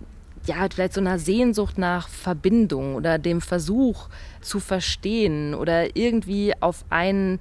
ja, 0.47 0.67
vielleicht 0.73 0.95
so 0.95 1.01
einer 1.01 1.19
Sehnsucht 1.19 1.79
nach 1.79 2.09
Verbindung 2.09 2.95
oder 2.95 3.19
dem 3.19 3.41
Versuch 3.41 4.09
zu 4.41 4.61
verstehen 4.61 5.55
oder 5.55 5.97
irgendwie 5.97 6.53
auf 6.61 6.85
einen 6.91 7.39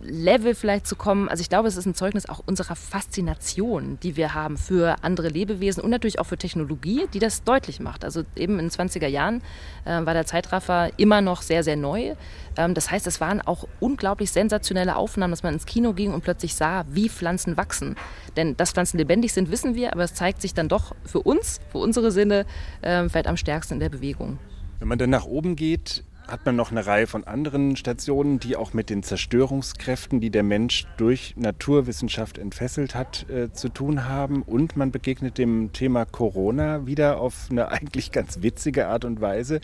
Level 0.00 0.54
vielleicht 0.54 0.86
zu 0.86 0.96
kommen. 0.96 1.28
Also 1.28 1.40
ich 1.42 1.48
glaube, 1.48 1.68
es 1.68 1.76
ist 1.76 1.86
ein 1.86 1.94
Zeugnis 1.94 2.28
auch 2.28 2.42
unserer 2.44 2.76
Faszination, 2.76 3.98
die 4.02 4.16
wir 4.16 4.34
haben 4.34 4.56
für 4.56 4.96
andere 5.02 5.28
Lebewesen 5.28 5.82
und 5.82 5.90
natürlich 5.90 6.18
auch 6.18 6.26
für 6.26 6.36
Technologie, 6.36 7.06
die 7.12 7.18
das 7.18 7.44
deutlich 7.44 7.80
macht. 7.80 8.04
Also 8.04 8.22
eben 8.36 8.58
in 8.58 8.68
den 8.68 8.70
20er 8.70 9.06
Jahren 9.06 9.42
äh, 9.84 10.04
war 10.04 10.14
der 10.14 10.26
Zeitraffer 10.26 10.90
immer 10.96 11.20
noch 11.20 11.42
sehr, 11.42 11.62
sehr 11.62 11.76
neu. 11.76 12.14
Ähm, 12.56 12.74
das 12.74 12.90
heißt, 12.90 13.06
es 13.06 13.20
waren 13.20 13.40
auch 13.40 13.66
unglaublich 13.80 14.30
sensationelle 14.32 14.96
Aufnahmen, 14.96 15.30
dass 15.30 15.42
man 15.42 15.54
ins 15.54 15.66
Kino 15.66 15.92
ging 15.92 16.12
und 16.12 16.22
plötzlich 16.22 16.54
sah, 16.54 16.84
wie 16.90 17.08
Pflanzen 17.08 17.56
wachsen. 17.56 17.96
Denn 18.36 18.56
dass 18.56 18.72
Pflanzen 18.72 18.98
lebendig 18.98 19.32
sind, 19.32 19.50
wissen 19.50 19.74
wir, 19.74 19.92
aber 19.92 20.04
es 20.04 20.14
zeigt 20.14 20.42
sich 20.42 20.54
dann 20.54 20.68
doch 20.68 20.94
für 21.04 21.20
uns, 21.20 21.60
für 21.70 21.78
unsere 21.78 22.10
Sinne, 22.10 22.46
äh, 22.82 23.08
vielleicht 23.08 23.26
am 23.26 23.36
stärksten 23.36 23.74
in 23.74 23.80
der 23.80 23.88
Bewegung. 23.88 24.38
Wenn 24.78 24.88
man 24.88 24.98
dann 24.98 25.10
nach 25.10 25.26
oben 25.26 25.54
geht, 25.54 26.02
hat 26.28 26.46
man 26.46 26.56
noch 26.56 26.70
eine 26.70 26.86
Reihe 26.86 27.06
von 27.06 27.24
anderen 27.24 27.76
Stationen, 27.76 28.38
die 28.38 28.56
auch 28.56 28.72
mit 28.72 28.90
den 28.90 29.02
Zerstörungskräften, 29.02 30.20
die 30.20 30.30
der 30.30 30.42
Mensch 30.42 30.86
durch 30.96 31.34
Naturwissenschaft 31.36 32.38
entfesselt 32.38 32.94
hat, 32.94 33.28
äh, 33.28 33.52
zu 33.52 33.68
tun 33.68 34.08
haben. 34.08 34.42
Und 34.42 34.76
man 34.76 34.90
begegnet 34.90 35.38
dem 35.38 35.72
Thema 35.72 36.04
Corona 36.04 36.86
wieder 36.86 37.18
auf 37.18 37.48
eine 37.50 37.68
eigentlich 37.68 38.12
ganz 38.12 38.42
witzige 38.42 38.88
Art 38.88 39.04
und 39.04 39.20
Weise. 39.20 39.60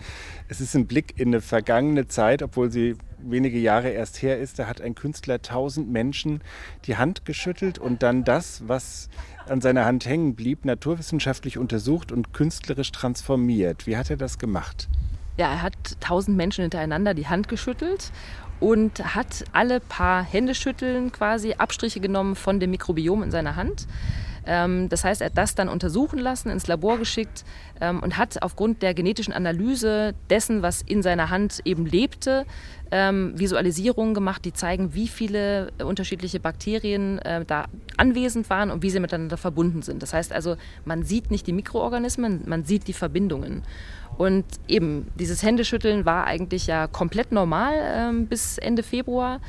Es 0.48 0.60
ist 0.60 0.74
ein 0.74 0.86
Blick 0.86 1.14
in 1.18 1.28
eine 1.28 1.40
vergangene 1.40 2.06
Zeit, 2.06 2.42
obwohl 2.42 2.70
sie 2.70 2.96
wenige 3.18 3.58
Jahre 3.58 3.90
erst 3.90 4.22
her 4.22 4.38
ist. 4.38 4.58
Da 4.58 4.66
hat 4.66 4.80
ein 4.80 4.94
Künstler 4.94 5.40
tausend 5.42 5.90
Menschen 5.90 6.40
die 6.86 6.96
Hand 6.96 7.24
geschüttelt 7.24 7.78
und 7.78 8.02
dann 8.02 8.24
das, 8.24 8.66
was 8.66 9.08
an 9.48 9.60
seiner 9.60 9.84
Hand 9.84 10.06
hängen 10.06 10.34
blieb, 10.34 10.64
naturwissenschaftlich 10.64 11.58
untersucht 11.58 12.12
und 12.12 12.32
künstlerisch 12.32 12.92
transformiert. 12.92 13.86
Wie 13.86 13.96
hat 13.96 14.10
er 14.10 14.16
das 14.16 14.38
gemacht? 14.38 14.88
Ja, 15.38 15.52
er 15.52 15.62
hat 15.62 15.74
tausend 16.00 16.36
Menschen 16.36 16.62
hintereinander 16.62 17.14
die 17.14 17.28
Hand 17.28 17.48
geschüttelt 17.48 18.10
und 18.58 19.14
hat 19.14 19.44
alle 19.52 19.78
paar 19.78 20.22
Händeschütteln 20.24 21.12
quasi 21.12 21.54
Abstriche 21.54 22.00
genommen 22.00 22.34
von 22.34 22.58
dem 22.58 22.72
Mikrobiom 22.72 23.22
in 23.22 23.30
seiner 23.30 23.54
Hand. 23.54 23.86
Ähm, 24.46 24.88
das 24.88 25.04
heißt, 25.04 25.20
er 25.20 25.26
hat 25.26 25.38
das 25.38 25.54
dann 25.54 25.68
untersuchen 25.68 26.18
lassen, 26.18 26.48
ins 26.48 26.66
Labor 26.66 26.98
geschickt 26.98 27.44
ähm, 27.80 28.02
und 28.02 28.16
hat 28.16 28.42
aufgrund 28.42 28.82
der 28.82 28.94
genetischen 28.94 29.32
Analyse 29.32 30.14
dessen, 30.30 30.62
was 30.62 30.82
in 30.82 31.02
seiner 31.02 31.30
Hand 31.30 31.60
eben 31.64 31.86
lebte, 31.86 32.46
ähm, 32.90 33.38
Visualisierungen 33.38 34.14
gemacht, 34.14 34.44
die 34.44 34.54
zeigen, 34.54 34.94
wie 34.94 35.06
viele 35.06 35.70
unterschiedliche 35.84 36.40
Bakterien 36.40 37.18
äh, 37.20 37.44
da 37.44 37.66
anwesend 37.96 38.48
waren 38.48 38.70
und 38.70 38.82
wie 38.82 38.90
sie 38.90 38.98
miteinander 39.00 39.36
verbunden 39.36 39.82
sind. 39.82 40.02
Das 40.02 40.14
heißt 40.14 40.32
also, 40.32 40.56
man 40.84 41.04
sieht 41.04 41.30
nicht 41.30 41.46
die 41.46 41.52
Mikroorganismen, 41.52 42.42
man 42.46 42.64
sieht 42.64 42.88
die 42.88 42.94
Verbindungen. 42.94 43.62
Und 44.18 44.44
eben, 44.66 45.06
dieses 45.14 45.44
Händeschütteln 45.44 46.04
war 46.04 46.26
eigentlich 46.26 46.66
ja 46.66 46.88
komplett 46.88 47.30
normal 47.30 47.74
ähm, 47.80 48.26
bis 48.26 48.58
Ende 48.58 48.82
Februar. 48.82 49.40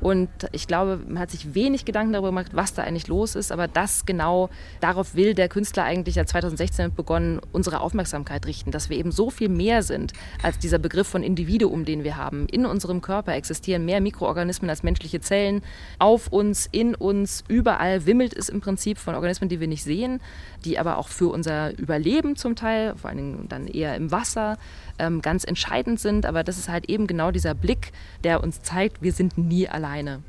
Und 0.00 0.28
ich 0.52 0.66
glaube, 0.66 1.00
man 1.06 1.18
hat 1.18 1.30
sich 1.30 1.54
wenig 1.54 1.84
Gedanken 1.84 2.12
darüber 2.12 2.28
gemacht, 2.28 2.52
was 2.52 2.74
da 2.74 2.82
eigentlich 2.82 3.08
los 3.08 3.34
ist. 3.34 3.52
Aber 3.52 3.68
das 3.68 4.06
genau, 4.06 4.50
darauf 4.80 5.14
will 5.14 5.34
der 5.34 5.48
Künstler 5.48 5.84
eigentlich 5.84 6.16
ja 6.16 6.26
2016 6.26 6.94
begonnen, 6.94 7.40
unsere 7.52 7.80
Aufmerksamkeit 7.80 8.46
richten, 8.46 8.70
dass 8.70 8.90
wir 8.90 8.96
eben 8.96 9.12
so 9.12 9.30
viel 9.30 9.48
mehr 9.48 9.82
sind 9.82 10.12
als 10.42 10.58
dieser 10.58 10.78
Begriff 10.78 11.06
von 11.06 11.22
Individuum, 11.22 11.84
den 11.84 12.04
wir 12.04 12.16
haben. 12.16 12.46
In 12.48 12.66
unserem 12.66 13.00
Körper 13.00 13.34
existieren 13.34 13.84
mehr 13.84 14.00
Mikroorganismen 14.00 14.68
als 14.68 14.82
menschliche 14.82 15.20
Zellen. 15.20 15.62
Auf 15.98 16.28
uns, 16.28 16.68
in 16.70 16.94
uns, 16.94 17.44
überall 17.48 18.06
wimmelt 18.06 18.36
es 18.36 18.48
im 18.48 18.60
Prinzip 18.60 18.98
von 18.98 19.14
Organismen, 19.14 19.48
die 19.48 19.60
wir 19.60 19.68
nicht 19.68 19.84
sehen, 19.84 20.20
die 20.64 20.78
aber 20.78 20.98
auch 20.98 21.08
für 21.08 21.28
unser 21.28 21.76
Überleben 21.78 22.36
zum 22.36 22.56
Teil, 22.56 22.94
vor 22.96 23.10
allen 23.10 23.18
Dingen 23.18 23.46
dann 23.48 23.66
eher 23.66 23.96
im 23.96 24.10
Wasser, 24.10 24.58
ähm, 24.98 25.22
ganz 25.22 25.44
entscheidend 25.44 26.00
sind. 26.00 26.26
Aber 26.26 26.44
das 26.44 26.58
ist 26.58 26.68
halt 26.68 26.88
eben 26.88 27.06
genau 27.06 27.30
dieser 27.30 27.54
Blick, 27.54 27.92
der 28.22 28.42
uns 28.42 28.62
zeigt, 28.62 29.02
wir 29.02 29.12
sind 29.12 29.38
nie 29.38 29.68
alleine. 29.84 30.22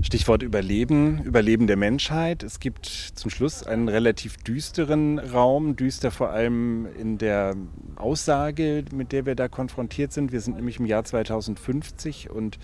Stichwort 0.00 0.42
Überleben, 0.42 1.22
Überleben 1.22 1.66
der 1.66 1.76
Menschheit. 1.76 2.42
Es 2.42 2.60
gibt 2.60 2.86
zum 2.86 3.30
Schluss 3.30 3.62
einen 3.62 3.88
relativ 3.88 4.38
düsteren 4.38 5.18
Raum, 5.18 5.76
düster 5.76 6.10
vor 6.10 6.30
allem 6.30 6.86
in 6.98 7.18
der 7.18 7.54
Aussage, 7.96 8.84
mit 8.90 9.12
der 9.12 9.26
wir 9.26 9.34
da 9.34 9.48
konfrontiert 9.48 10.12
sind. 10.14 10.32
Wir 10.32 10.40
sind 10.40 10.56
nämlich 10.56 10.80
im 10.80 10.86
Jahr 10.86 11.04
2050 11.04 12.30
und 12.30 12.58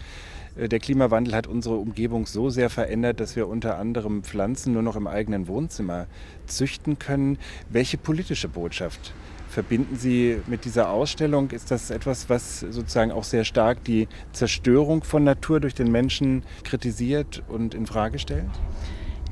äh, 0.57 0.71
der 0.71 0.79
Klimawandel 0.79 1.35
hat 1.35 1.47
unsere 1.47 1.77
Umgebung 1.77 2.25
so 2.25 2.49
sehr 2.49 2.71
verändert, 2.71 3.21
dass 3.21 3.37
wir 3.37 3.47
unter 3.47 3.79
anderem 3.79 4.23
Pflanzen 4.23 4.73
nur 4.73 4.83
noch 4.83 4.97
im 4.97 5.07
eigenen 5.07 5.49
Wohnzimmer 5.49 6.07
züchten 6.47 6.99
können. 6.99 7.37
Welche 7.69 7.99
politische 7.99 8.49
Botschaft 8.49 9.13
verbinden 9.49 9.97
Sie 9.97 10.41
mit 10.47 10.65
dieser 10.65 10.91
Ausstellung? 10.91 11.51
Ist 11.51 11.71
das 11.71 11.91
etwas, 11.91 12.29
was 12.29 12.61
sozusagen 12.61 13.11
auch 13.13 13.25
sehr 13.25 13.45
stark 13.45 13.85
die 13.85 14.09
Zerstörung 14.33 15.03
von 15.03 15.25
Natur 15.25 15.61
durch 15.61 15.75
den 15.75 15.91
Menschen 15.91 16.43
kritisiert 16.65 17.43
und 17.49 17.75
in 17.75 17.87
Frage 17.87 18.19
stellt? 18.19 18.51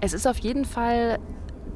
Es 0.01 0.13
ist 0.13 0.27
auf 0.27 0.39
jeden 0.39 0.65
Fall 0.65 1.19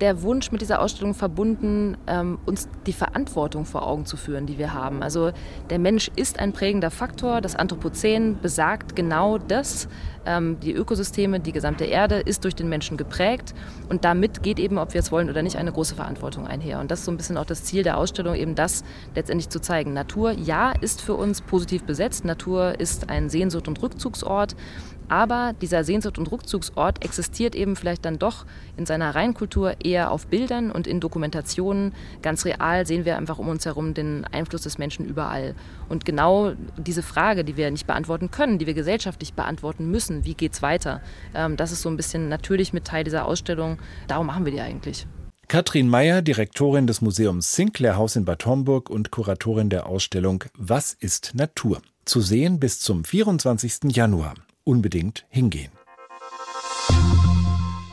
der 0.01 0.23
Wunsch 0.23 0.51
mit 0.51 0.61
dieser 0.61 0.81
Ausstellung 0.81 1.15
verbunden, 1.15 1.97
ähm, 2.07 2.39
uns 2.47 2.69
die 2.87 2.93
Verantwortung 2.93 3.65
vor 3.65 3.87
Augen 3.87 4.07
zu 4.07 4.17
führen, 4.17 4.47
die 4.47 4.59
wir 4.59 4.73
haben. 4.73 5.03
Also 5.03 5.33
der 5.69 5.79
Mensch 5.79 6.11
ist 6.17 6.39
ein 6.39 6.53
prägender 6.53 6.91
Faktor. 6.91 7.41
Das 7.41 7.55
Anthropozän 7.55 8.39
besagt 8.41 8.97
genau 8.97 9.39
das. 9.39 9.89
Ähm, 10.27 10.59
die 10.61 10.73
Ökosysteme, 10.73 11.41
die 11.41 11.53
gesamte 11.53 11.85
Erde 11.85 12.17
ist 12.17 12.45
durch 12.45 12.55
den 12.55 12.69
Menschen 12.69 12.97
geprägt. 12.97 13.55
Und 13.89 14.05
damit 14.05 14.43
geht 14.43 14.59
eben, 14.59 14.79
ob 14.79 14.95
wir 14.95 15.01
es 15.01 15.13
wollen 15.13 15.29
oder 15.29 15.43
nicht, 15.43 15.57
eine 15.57 15.73
große 15.73 15.95
Verantwortung 15.95 16.47
einher. 16.47 16.81
Und 16.81 16.91
das 16.91 17.01
ist 17.01 17.05
so 17.05 17.11
ein 17.11 17.17
bisschen 17.17 17.37
auch 17.37 17.47
das 17.47 17.65
Ziel 17.65 17.83
der 17.83 17.99
Ausstellung, 17.99 18.35
eben 18.35 18.55
das 18.55 18.85
letztendlich 19.15 19.49
zu 19.49 19.61
zeigen. 19.61 19.93
Natur, 19.93 20.33
ja, 20.33 20.73
ist 20.81 21.03
für 21.03 21.15
uns 21.15 21.41
positiv 21.43 21.85
besetzt. 21.85 22.25
Natur 22.25 22.79
ist 22.79 23.11
ein 23.11 23.29
Sehnsucht- 23.29 23.69
und 23.69 23.83
Rückzugsort. 23.83 24.57
Aber 25.11 25.55
dieser 25.61 25.83
Sehnsucht- 25.83 26.19
und 26.19 26.31
Rückzugsort 26.31 27.05
existiert 27.05 27.57
eben 27.57 27.75
vielleicht 27.75 28.05
dann 28.05 28.21
doch 28.21 28.47
in 28.77 28.87
seiner 28.87 29.13
Reinkultur 29.17 29.75
eher 29.85 30.13
auf 30.13 30.29
Bildern 30.29 30.71
und 30.71 30.87
in 30.87 31.01
Dokumentationen. 31.01 31.93
Ganz 32.23 32.45
real 32.45 32.87
sehen 32.87 33.05
wir 33.05 33.17
einfach 33.17 33.41
um 33.41 33.49
uns 33.49 33.67
herum 33.67 33.93
den 33.93 34.25
Einfluss 34.25 34.63
des 34.63 34.79
Menschen 34.79 35.05
überall. 35.05 35.57
Und 35.89 36.05
genau 36.05 36.53
diese 36.77 37.03
Frage, 37.03 37.43
die 37.43 37.57
wir 37.57 37.73
nicht 37.73 37.89
beantworten 37.89 38.31
können, 38.31 38.59
die 38.59 38.69
wir 38.69 38.75
gesellschaftlich 38.75 39.35
beantworten 39.35 39.91
müssen, 39.91 40.25
wie 40.25 40.35
geht 40.35 40.53
es 40.53 40.63
weiter, 40.63 41.03
ähm, 41.35 41.57
das 41.57 41.73
ist 41.73 41.83
so 41.83 41.89
ein 41.89 41.97
bisschen 41.97 42.29
natürlich 42.29 42.73
mit 42.73 42.85
Teil 42.85 43.03
dieser 43.03 43.27
Ausstellung. 43.27 43.79
Darum 44.07 44.29
machen 44.29 44.45
wir 44.45 44.53
die 44.53 44.61
eigentlich. 44.61 45.09
Katrin 45.49 45.89
Meyer, 45.89 46.23
Direktorin 46.23 46.87
des 46.87 47.01
Museums 47.01 47.57
Sinclair 47.57 47.97
Haus 47.97 48.15
in 48.15 48.25
Bad 48.25 48.47
Homburg 48.47 48.89
und 48.89 49.11
Kuratorin 49.11 49.71
der 49.71 49.87
Ausstellung 49.87 50.45
Was 50.57 50.93
ist 50.93 51.33
Natur? 51.35 51.83
Zu 52.05 52.21
sehen 52.21 52.61
bis 52.61 52.79
zum 52.79 53.03
24. 53.03 53.93
Januar 53.93 54.35
unbedingt 54.65 55.27
hingehen. 55.29 55.73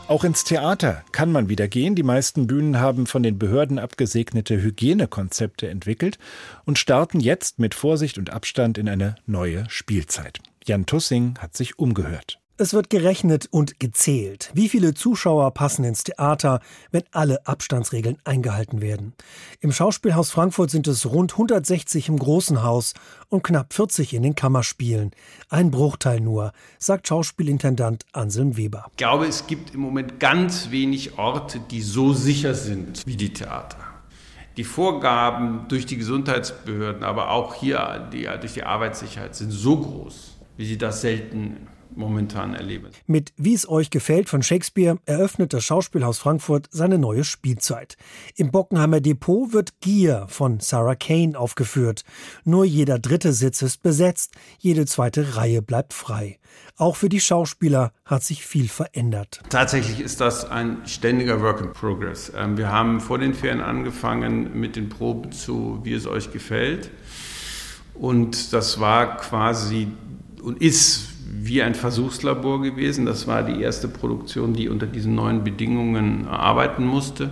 Auch 0.08 0.24
ins 0.24 0.46
Theater 0.46 1.04
kann 1.12 1.34
man 1.34 1.50
wieder 1.50 1.68
gehen. 1.68 1.94
Die 1.96 2.04
meisten 2.04 2.48
Bühnen 2.48 2.80
haben 2.80 3.08
von 3.08 3.24
den 3.24 3.38
Behörden 3.38 3.78
abgesegnete 3.78 4.62
Hygienekonzepte 4.62 5.68
entwickelt 5.68 6.18
und 6.64 6.80
starten 6.80 7.20
jetzt 7.20 7.60
mit 7.60 7.76
Vorsicht 7.76 8.18
und 8.18 8.30
Abstand 8.30 8.78
in 8.78 8.88
eine 8.88 9.16
neue 9.26 9.70
Spielzeit. 9.70 10.40
Jan 10.66 10.86
Tussing 10.86 11.38
hat 11.40 11.58
sich 11.58 11.78
umgehört. 11.78 12.40
Es 12.60 12.74
wird 12.74 12.90
gerechnet 12.90 13.48
und 13.52 13.80
gezählt. 13.80 14.50
Wie 14.56 14.68
viele 14.68 14.96
Zuschauer 14.96 15.54
passen 15.54 15.84
ins 15.84 16.04
Theater, 16.04 16.60
wenn 16.90 17.04
alle 17.12 17.46
Abstandsregeln 17.46 18.18
eingehalten 18.24 18.82
werden? 18.82 19.14
Im 19.60 19.72
Schauspielhaus 19.72 20.32
Frankfurt 20.32 20.72
sind 20.72 20.88
es 20.88 21.06
rund 21.06 21.34
160 21.34 22.10
im 22.10 22.18
großen 22.18 22.64
Haus 22.64 22.96
und 23.30 23.44
knapp 23.44 23.74
40 23.74 24.16
in 24.16 24.24
den 24.24 24.34
Kammerspielen. 24.34 25.12
Ein 25.50 25.70
Bruchteil 25.70 26.20
nur, 26.20 26.52
sagt 26.80 27.08
Schauspielintendant 27.08 28.08
Anselm 28.12 28.58
Weber. 28.58 28.88
Ich 28.90 28.98
glaube, 28.98 29.28
es 29.28 29.46
gibt 29.46 29.76
im 29.76 29.82
Moment 29.82 30.20
ganz 30.20 30.72
wenig 30.72 31.20
Orte, 31.20 31.60
die 31.60 31.84
so 31.84 32.14
sicher 32.14 32.56
sind 32.56 33.06
wie 33.06 33.18
die 33.18 33.34
Theater. 33.34 33.78
Die 34.58 34.64
Vorgaben 34.64 35.68
durch 35.68 35.86
die 35.86 35.98
Gesundheitsbehörden, 35.98 37.04
aber 37.04 37.30
auch 37.30 37.54
hier 37.54 38.10
die, 38.12 38.28
durch 38.42 38.56
die 38.56 38.64
Arbeitssicherheit 38.64 39.36
sind 39.36 39.52
so 39.52 39.80
groß, 39.80 40.38
wie 40.58 40.66
sie 40.66 40.80
das 40.80 41.02
selten 41.02 41.68
momentan 41.98 42.54
erlebe. 42.54 42.92
Mit 43.06 43.34
Wie 43.38 43.54
es 43.54 43.68
euch 43.68 43.90
gefällt 43.90 44.30
von 44.30 44.42
Shakespeare 44.42 45.00
eröffnet 45.06 45.54
das 45.54 45.64
Schauspielhaus 45.64 46.20
Frankfurt 46.20 46.68
seine 46.72 46.98
neue 46.98 47.24
Spielzeit. 47.24 47.98
Im 48.36 48.52
Bockenheimer 48.52 49.02
Depot 49.02 49.54
wird 49.54 49.82
Gier 49.82 50.26
von 50.30 50.60
Sarah 50.60 50.96
Kane 50.96 51.38
aufgeführt. 51.38 52.04
Nur 52.44 52.66
jeder 52.66 53.00
dritte 53.00 53.34
Sitz 53.34 53.62
ist 53.62 53.82
besetzt, 53.82 54.34
jede 54.60 54.86
zweite 54.86 55.36
Reihe 55.36 55.62
bleibt 55.62 55.94
frei. 55.94 56.40
Auch 56.76 56.96
für 56.96 57.10
die 57.10 57.20
Schauspieler 57.20 57.92
hat 58.06 58.24
sich 58.24 58.46
viel 58.46 58.68
verändert. 58.68 59.42
Tatsächlich 59.50 60.00
ist 60.00 60.22
das 60.22 60.46
ein 60.46 60.86
ständiger 60.86 61.42
Work 61.42 61.62
in 61.62 61.74
Progress. 61.74 62.32
Ähm, 62.36 62.58
wir 62.58 62.72
haben 62.72 63.02
vor 63.02 63.18
den 63.18 63.34
Ferien 63.34 63.62
angefangen 63.62 64.60
mit 64.60 64.76
den 64.76 64.90
Proben 64.90 65.32
zu 65.32 65.80
Wie 65.84 65.94
es 65.94 66.06
euch 66.06 66.32
gefällt. 66.32 66.92
Und 67.96 68.54
das 68.54 68.80
war 68.80 69.18
quasi 69.18 69.88
und 70.42 70.62
ist 70.62 71.10
wie 71.30 71.62
ein 71.62 71.76
Versuchslabor 71.76 72.62
gewesen. 72.62 73.06
Das 73.06 73.28
war 73.28 73.44
die 73.44 73.62
erste 73.62 73.88
Produktion, 73.88 74.54
die 74.54 74.70
unter 74.70 74.86
diesen 74.86 75.16
neuen 75.16 75.44
Bedingungen 75.44 76.28
arbeiten 76.28 76.86
musste. 76.86 77.32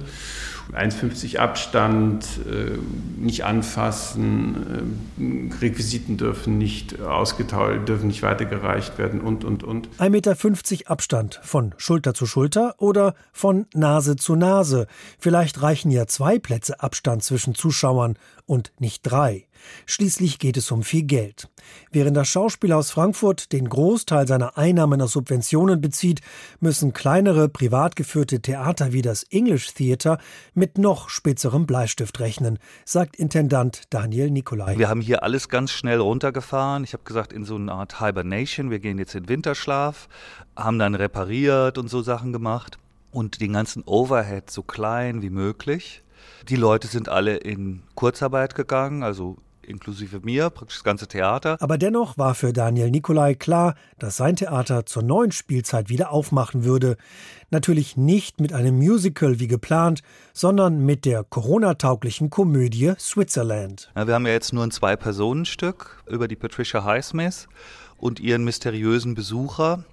1,50 0.73 1.37
Abstand, 1.37 2.25
äh, 2.49 2.77
nicht 3.17 3.45
anfassen, 3.45 4.97
äh, 5.19 5.55
Requisiten 5.61 6.17
dürfen 6.17 6.57
nicht 6.57 6.99
ausgetauscht, 7.01 7.87
dürfen 7.87 8.07
nicht 8.07 8.23
weitergereicht 8.23 8.97
werden 8.97 9.21
und, 9.21 9.43
und, 9.43 9.63
und. 9.63 9.87
1,50 9.99 10.09
Meter 10.09 10.91
Abstand 10.91 11.39
von 11.43 11.73
Schulter 11.77 12.13
zu 12.13 12.25
Schulter 12.25 12.75
oder 12.79 13.13
von 13.31 13.67
Nase 13.73 14.15
zu 14.15 14.35
Nase. 14.35 14.87
Vielleicht 15.19 15.61
reichen 15.61 15.91
ja 15.91 16.07
zwei 16.07 16.39
Plätze 16.39 16.79
Abstand 16.81 17.23
zwischen 17.23 17.53
Zuschauern 17.53 18.17
und 18.45 18.71
nicht 18.79 19.03
drei. 19.03 19.47
Schließlich 19.85 20.39
geht 20.39 20.57
es 20.57 20.71
um 20.71 20.83
viel 20.83 21.03
Geld. 21.03 21.49
Während 21.91 22.17
das 22.17 22.27
Schauspielhaus 22.27 22.91
Frankfurt 22.91 23.51
den 23.51 23.69
Großteil 23.69 24.27
seiner 24.27 24.57
Einnahmen 24.57 25.01
aus 25.01 25.13
Subventionen 25.13 25.81
bezieht, 25.81 26.21
müssen 26.59 26.93
kleinere 26.93 27.49
privat 27.49 27.95
geführte 27.95 28.41
Theater 28.41 28.93
wie 28.93 29.01
das 29.01 29.23
English 29.23 29.73
Theater 29.73 30.19
mit 30.53 30.77
noch 30.77 31.09
spitzerem 31.09 31.65
Bleistift 31.65 32.19
rechnen, 32.19 32.59
sagt 32.85 33.15
Intendant 33.15 33.83
Daniel 33.89 34.31
Nicolai. 34.31 34.77
Wir 34.77 34.89
haben 34.89 35.01
hier 35.01 35.23
alles 35.23 35.49
ganz 35.49 35.71
schnell 35.71 35.99
runtergefahren. 35.99 36.83
Ich 36.83 36.93
habe 36.93 37.03
gesagt, 37.03 37.33
in 37.33 37.45
so 37.45 37.55
eine 37.55 37.71
Art 37.71 37.99
Hibernation, 37.99 38.69
wir 38.69 38.79
gehen 38.79 38.97
jetzt 38.97 39.15
in 39.15 39.29
Winterschlaf, 39.29 40.07
haben 40.55 40.79
dann 40.79 40.95
repariert 40.95 41.77
und 41.77 41.89
so 41.89 42.01
Sachen 42.01 42.33
gemacht 42.33 42.77
und 43.11 43.39
den 43.39 43.53
ganzen 43.53 43.83
Overhead 43.85 44.49
so 44.49 44.61
klein 44.61 45.21
wie 45.21 45.29
möglich. 45.29 46.03
Die 46.49 46.57
Leute 46.57 46.87
sind 46.87 47.09
alle 47.09 47.37
in 47.37 47.83
Kurzarbeit 47.95 48.55
gegangen, 48.55 49.03
also 49.03 49.37
inklusive 49.67 50.19
mir, 50.21 50.49
praktisch 50.49 50.77
das 50.77 50.83
ganze 50.83 51.07
Theater. 51.07 51.57
Aber 51.59 51.77
dennoch 51.77 52.17
war 52.17 52.35
für 52.35 52.53
Daniel 52.53 52.91
Nicolai 52.91 53.35
klar, 53.35 53.75
dass 53.99 54.17
sein 54.17 54.35
Theater 54.35 54.85
zur 54.85 55.03
neuen 55.03 55.31
Spielzeit 55.31 55.89
wieder 55.89 56.11
aufmachen 56.11 56.63
würde. 56.63 56.97
Natürlich 57.49 57.97
nicht 57.97 58.39
mit 58.39 58.53
einem 58.53 58.77
Musical 58.77 59.39
wie 59.39 59.47
geplant, 59.47 60.01
sondern 60.33 60.85
mit 60.85 61.05
der 61.05 61.23
Corona-tauglichen 61.23 62.29
Komödie 62.29 62.93
Switzerland. 62.99 63.91
Ja, 63.95 64.07
wir 64.07 64.13
haben 64.13 64.25
ja 64.25 64.33
jetzt 64.33 64.53
nur 64.53 64.63
ein 64.63 64.71
Zwei-Personen-Stück 64.71 66.03
über 66.07 66.27
die 66.27 66.35
Patricia 66.35 66.83
Highsmith 66.83 67.47
und 67.97 68.19
ihren 68.19 68.43
mysteriösen 68.43 69.15
Besucher. 69.15 69.83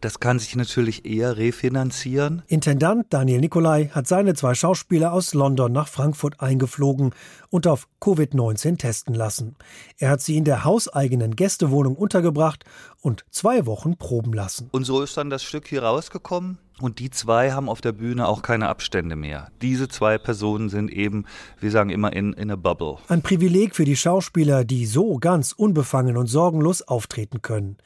Das 0.00 0.20
kann 0.20 0.38
sich 0.38 0.56
natürlich 0.56 1.04
eher 1.04 1.36
refinanzieren. 1.36 2.42
Intendant 2.46 3.06
Daniel 3.10 3.40
Nicolai 3.40 3.88
hat 3.92 4.06
seine 4.06 4.34
zwei 4.34 4.54
Schauspieler 4.54 5.12
aus 5.12 5.34
London 5.34 5.72
nach 5.72 5.88
Frankfurt 5.88 6.40
eingeflogen 6.40 7.14
und 7.48 7.66
auf 7.66 7.88
Covid-19 8.00 8.78
testen 8.78 9.14
lassen. 9.14 9.56
Er 9.98 10.10
hat 10.10 10.20
sie 10.20 10.36
in 10.36 10.44
der 10.44 10.64
hauseigenen 10.64 11.36
Gästewohnung 11.36 11.96
untergebracht 11.96 12.64
und 13.00 13.24
zwei 13.30 13.66
Wochen 13.66 13.96
proben 13.96 14.32
lassen. 14.32 14.68
Und 14.72 14.84
so 14.84 15.02
ist 15.02 15.16
dann 15.16 15.30
das 15.30 15.42
Stück 15.42 15.66
hier 15.68 15.82
rausgekommen. 15.82 16.58
Und 16.78 16.98
die 16.98 17.08
zwei 17.08 17.52
haben 17.52 17.70
auf 17.70 17.80
der 17.80 17.92
Bühne 17.92 18.28
auch 18.28 18.42
keine 18.42 18.68
Abstände 18.68 19.16
mehr. 19.16 19.48
Diese 19.62 19.88
zwei 19.88 20.18
Personen 20.18 20.68
sind 20.68 20.90
eben, 20.90 21.24
wir 21.58 21.70
sagen 21.70 21.88
immer, 21.88 22.12
in, 22.12 22.34
in 22.34 22.50
a 22.50 22.56
bubble. 22.56 22.98
Ein 23.08 23.22
Privileg 23.22 23.74
für 23.74 23.86
die 23.86 23.96
Schauspieler, 23.96 24.62
die 24.64 24.84
so 24.84 25.16
ganz 25.16 25.52
unbefangen 25.52 26.18
und 26.18 26.26
sorgenlos 26.26 26.82
auftreten 26.82 27.40
können. 27.40 27.78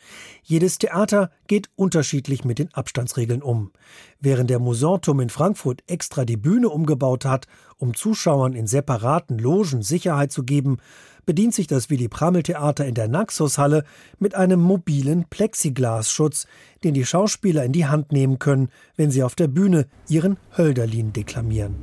Jedes 0.42 0.78
Theater 0.78 1.30
geht 1.46 1.70
unterschiedlich 1.76 2.44
mit 2.44 2.58
den 2.58 2.74
Abstandsregeln 2.74 3.42
um. 3.42 3.70
Während 4.18 4.50
der 4.50 4.58
Musanturm 4.58 5.20
in 5.20 5.30
Frankfurt 5.30 5.84
extra 5.86 6.24
die 6.24 6.36
Bühne 6.36 6.68
umgebaut 6.68 7.24
hat, 7.24 7.46
um 7.78 7.94
Zuschauern 7.94 8.54
in 8.54 8.66
separaten 8.66 9.38
Logen 9.38 9.82
Sicherheit 9.82 10.32
zu 10.32 10.42
geben, 10.42 10.78
bedient 11.26 11.54
sich 11.54 11.66
das 11.66 11.90
Willy 11.90 12.08
Prammel 12.08 12.42
Theater 12.42 12.86
in 12.86 12.94
der 12.94 13.08
Naxos-Halle 13.08 13.84
mit 14.18 14.34
einem 14.34 14.60
mobilen 14.60 15.24
Plexiglasschutz, 15.28 16.46
den 16.84 16.94
die 16.94 17.04
Schauspieler 17.04 17.64
in 17.64 17.72
die 17.72 17.86
Hand 17.86 18.12
nehmen 18.12 18.38
können, 18.38 18.68
wenn 18.96 19.10
sie 19.10 19.22
auf 19.22 19.34
der 19.34 19.48
Bühne 19.48 19.86
ihren 20.08 20.36
Hölderlin 20.56 21.12
deklamieren. 21.12 21.76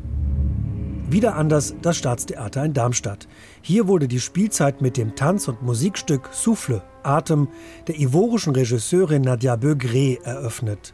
Wieder 1.09 1.35
anders 1.35 1.73
das 1.81 1.95
Staatstheater 1.95 2.65
in 2.65 2.73
Darmstadt. 2.73 3.29
Hier 3.61 3.87
wurde 3.87 4.09
die 4.09 4.19
Spielzeit 4.19 4.81
mit 4.81 4.97
dem 4.97 5.15
Tanz- 5.15 5.47
und 5.47 5.61
Musikstück 5.61 6.29
Souffle, 6.33 6.81
Atem, 7.01 7.47
der 7.87 7.97
ivorischen 7.97 8.53
Regisseurin 8.53 9.21
Nadia 9.21 9.53
Begré 9.53 10.21
eröffnet. 10.23 10.93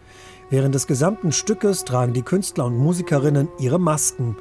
Während 0.51 0.75
des 0.75 0.85
gesamten 0.85 1.31
Stückes 1.31 1.83
tragen 1.83 2.13
die 2.13 2.21
Künstler 2.21 2.65
und 2.65 2.77
Musikerinnen 2.77 3.47
ihre 3.57 3.79
Masken. 3.79 4.35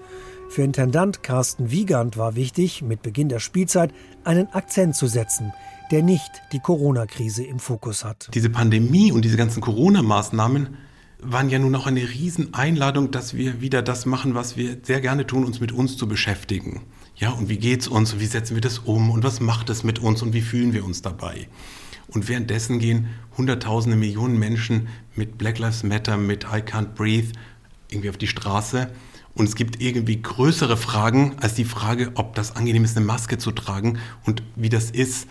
Für 0.52 0.64
Intendant 0.64 1.22
Carsten 1.22 1.70
Wiegand 1.70 2.18
war 2.18 2.36
wichtig, 2.36 2.82
mit 2.82 3.00
Beginn 3.00 3.30
der 3.30 3.40
Spielzeit 3.40 3.90
einen 4.22 4.48
Akzent 4.48 4.94
zu 4.94 5.06
setzen, 5.06 5.54
der 5.90 6.02
nicht 6.02 6.30
die 6.52 6.58
Corona-Krise 6.58 7.42
im 7.42 7.58
Fokus 7.58 8.04
hat. 8.04 8.28
Diese 8.34 8.50
Pandemie 8.50 9.12
und 9.12 9.24
diese 9.24 9.38
ganzen 9.38 9.62
Corona-Maßnahmen 9.62 10.76
waren 11.20 11.48
ja 11.48 11.58
nun 11.58 11.74
auch 11.74 11.86
eine 11.86 12.06
Rieseneinladung, 12.06 13.10
dass 13.10 13.32
wir 13.32 13.62
wieder 13.62 13.80
das 13.80 14.04
machen, 14.04 14.34
was 14.34 14.58
wir 14.58 14.76
sehr 14.82 15.00
gerne 15.00 15.26
tun, 15.26 15.46
uns 15.46 15.58
mit 15.58 15.72
uns 15.72 15.96
zu 15.96 16.06
beschäftigen. 16.06 16.82
Ja, 17.16 17.30
und 17.30 17.48
wie 17.48 17.56
geht's 17.56 17.88
uns 17.88 18.12
und 18.12 18.20
wie 18.20 18.26
setzen 18.26 18.54
wir 18.54 18.60
das 18.60 18.80
um 18.80 19.10
und 19.10 19.24
was 19.24 19.40
macht 19.40 19.70
es 19.70 19.84
mit 19.84 20.00
uns 20.00 20.20
und 20.20 20.34
wie 20.34 20.42
fühlen 20.42 20.74
wir 20.74 20.84
uns 20.84 21.00
dabei? 21.00 21.48
Und 22.08 22.28
währenddessen 22.28 22.78
gehen 22.78 23.08
Hunderttausende, 23.38 23.96
Millionen 23.96 24.38
Menschen 24.38 24.88
mit 25.16 25.38
Black 25.38 25.58
Lives 25.58 25.82
Matter, 25.82 26.18
mit 26.18 26.44
I 26.44 26.58
Can't 26.58 26.88
Breathe 26.94 27.32
irgendwie 27.88 28.10
auf 28.10 28.18
die 28.18 28.26
Straße 28.26 28.90
und 29.34 29.48
es 29.48 29.54
gibt 29.54 29.80
irgendwie 29.80 30.20
größere 30.20 30.76
Fragen 30.76 31.36
als 31.40 31.54
die 31.54 31.64
Frage, 31.64 32.12
ob 32.14 32.34
das 32.34 32.56
angenehm 32.56 32.84
ist, 32.84 32.96
eine 32.96 33.06
Maske 33.06 33.38
zu 33.38 33.50
tragen 33.52 33.98
und 34.24 34.42
wie 34.56 34.68
das 34.68 34.90
ist, 34.90 35.28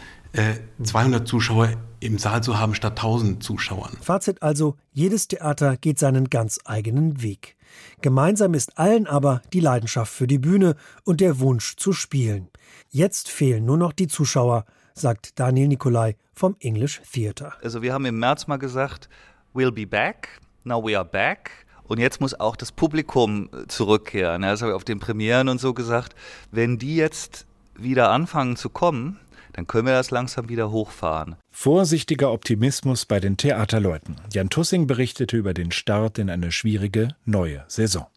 200 0.81 1.21
äh, 1.21 1.25
Zuschauer 1.25 1.73
im 1.99 2.17
Saal 2.17 2.41
zu 2.41 2.57
haben 2.57 2.73
statt 2.73 2.93
1000 2.93 3.43
Zuschauern. 3.43 3.97
Fazit 4.01 4.41
also, 4.41 4.77
jedes 4.93 5.27
Theater 5.27 5.77
geht 5.77 5.99
seinen 5.99 6.29
ganz 6.29 6.59
eigenen 6.65 7.21
Weg. 7.21 7.57
Gemeinsam 8.01 8.53
ist 8.53 8.77
allen 8.77 9.07
aber 9.07 9.41
die 9.53 9.59
Leidenschaft 9.59 10.11
für 10.11 10.27
die 10.27 10.39
Bühne 10.39 10.75
und 11.03 11.21
der 11.21 11.39
Wunsch 11.39 11.75
zu 11.75 11.93
spielen. 11.93 12.49
Jetzt 12.89 13.29
fehlen 13.29 13.65
nur 13.65 13.77
noch 13.77 13.93
die 13.93 14.07
Zuschauer, 14.07 14.65
sagt 14.93 15.39
Daniel 15.39 15.67
Nicolai 15.67 16.15
vom 16.33 16.55
English 16.59 17.01
Theater. 17.11 17.53
Also 17.61 17.81
wir 17.81 17.93
haben 17.93 18.05
im 18.05 18.19
März 18.19 18.47
mal 18.47 18.57
gesagt, 18.57 19.09
we'll 19.53 19.71
be 19.71 19.85
back, 19.85 20.39
now 20.63 20.83
we 20.83 20.97
are 20.97 21.05
back. 21.05 21.60
Und 21.91 21.97
jetzt 21.97 22.21
muss 22.21 22.39
auch 22.39 22.55
das 22.55 22.71
Publikum 22.71 23.49
äh, 23.51 23.67
zurückkehren. 23.67 24.43
Das 24.43 24.61
habe 24.61 24.71
ich 24.71 24.75
auf 24.77 24.85
den 24.85 25.01
Premieren 25.01 25.49
und 25.49 25.59
so 25.59 25.73
gesagt. 25.73 26.15
Wenn 26.49 26.77
die 26.77 26.95
jetzt 26.95 27.45
wieder 27.75 28.11
anfangen 28.11 28.55
zu 28.55 28.69
kommen, 28.69 29.19
dann 29.51 29.67
können 29.67 29.87
wir 29.87 29.93
das 29.95 30.09
langsam 30.09 30.47
wieder 30.47 30.71
hochfahren. 30.71 31.35
Vorsichtiger 31.51 32.31
Optimismus 32.31 33.05
bei 33.05 33.19
den 33.19 33.35
Theaterleuten. 33.35 34.15
Jan 34.31 34.49
Tussing 34.49 34.87
berichtete 34.87 35.35
über 35.35 35.53
den 35.53 35.73
Start 35.73 36.17
in 36.17 36.29
eine 36.29 36.53
schwierige 36.53 37.09
neue 37.25 37.65
Saison. 37.67 38.07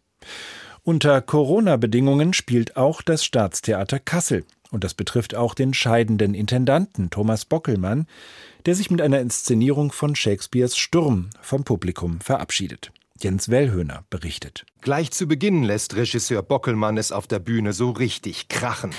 Unter 0.83 1.21
Corona-Bedingungen 1.21 2.31
spielt 2.31 2.77
auch 2.77 3.01
das 3.01 3.25
Staatstheater 3.25 3.99
Kassel. 3.99 4.45
Und 4.71 4.85
das 4.85 4.93
betrifft 4.93 5.35
auch 5.35 5.53
den 5.53 5.73
scheidenden 5.73 6.33
Intendanten 6.33 7.09
Thomas 7.09 7.43
Bockelmann, 7.43 8.07
der 8.65 8.75
sich 8.75 8.89
mit 8.89 9.01
einer 9.01 9.19
Inszenierung 9.19 9.91
von 9.91 10.15
Shakespeares 10.15 10.77
Sturm 10.77 11.29
vom 11.41 11.65
Publikum 11.65 12.21
verabschiedet. 12.21 12.93
Jens 13.21 13.47
Wellhöhner 13.49 14.03
berichtet. 14.09 14.65
Gleich 14.81 15.09
zu 15.11 15.25
Beginn 15.25 15.63
lässt 15.63 15.95
Regisseur 15.95 16.43
Bockelmann 16.43 16.97
es 16.97 17.13
auf 17.13 17.27
der 17.27 17.39
Bühne 17.39 17.71
so 17.71 17.91
richtig 17.91 18.49
krachen. 18.49 18.91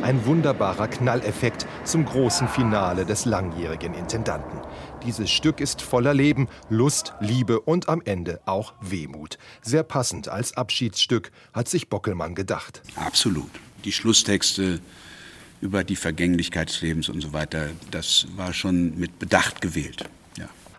Ein 0.00 0.24
wunderbarer 0.24 0.88
Knalleffekt 0.88 1.66
zum 1.84 2.06
großen 2.06 2.48
Finale 2.48 3.04
des 3.04 3.24
langjährigen 3.24 3.94
Intendanten. 3.94 4.60
Dieses 5.04 5.30
Stück 5.30 5.60
ist 5.60 5.82
voller 5.82 6.14
Leben, 6.14 6.48
Lust, 6.70 7.12
Liebe 7.20 7.60
und 7.60 7.88
am 7.88 8.00
Ende 8.04 8.40
auch 8.46 8.72
Wehmut. 8.80 9.38
Sehr 9.60 9.82
passend 9.82 10.28
als 10.28 10.56
Abschiedsstück, 10.56 11.30
hat 11.52 11.68
sich 11.68 11.88
Bockelmann 11.88 12.34
gedacht. 12.34 12.82
Absolut. 12.96 13.50
Die 13.84 13.92
Schlusstexte 13.92 14.80
über 15.60 15.84
die 15.84 15.96
Vergänglichkeit 15.96 16.70
des 16.70 16.80
Lebens 16.80 17.08
und 17.08 17.20
so 17.20 17.32
weiter, 17.32 17.68
das 17.90 18.26
war 18.34 18.52
schon 18.54 18.98
mit 18.98 19.18
Bedacht 19.18 19.60
gewählt. 19.60 20.06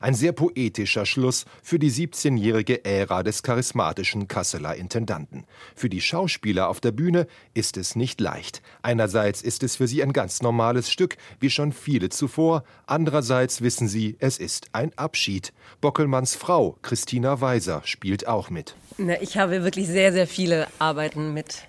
Ein 0.03 0.15
sehr 0.15 0.33
poetischer 0.33 1.05
Schluss 1.05 1.45
für 1.61 1.79
die 1.79 1.89
17-jährige 1.89 2.83
Ära 2.83 3.23
des 3.23 3.41
charismatischen 3.41 4.27
Kasseler 4.27 4.75
Intendanten. 4.75 5.45
Für 5.77 5.87
die 5.87 6.01
Schauspieler 6.01 6.67
auf 6.67 6.81
der 6.81 6.91
Bühne 6.91 7.25
ist 7.53 7.77
es 7.77 7.95
nicht 7.95 8.19
leicht. 8.19 8.61
Einerseits 8.81 9.41
ist 9.41 9.63
es 9.63 9.77
für 9.77 9.87
sie 9.87 10.03
ein 10.03 10.11
ganz 10.11 10.41
normales 10.41 10.91
Stück, 10.91 11.15
wie 11.39 11.49
schon 11.49 11.71
viele 11.71 12.09
zuvor. 12.09 12.65
Andererseits 12.85 13.61
wissen 13.61 13.87
sie, 13.87 14.17
es 14.19 14.39
ist 14.39 14.67
ein 14.73 14.91
Abschied. 14.97 15.53
Bockelmanns 15.79 16.35
Frau, 16.35 16.77
Christina 16.81 17.39
Weiser, 17.39 17.81
spielt 17.85 18.27
auch 18.27 18.49
mit. 18.49 18.75
Ich 19.21 19.37
habe 19.37 19.63
wirklich 19.63 19.87
sehr, 19.87 20.11
sehr 20.11 20.27
viele 20.27 20.67
Arbeiten 20.79 21.33
mit 21.33 21.59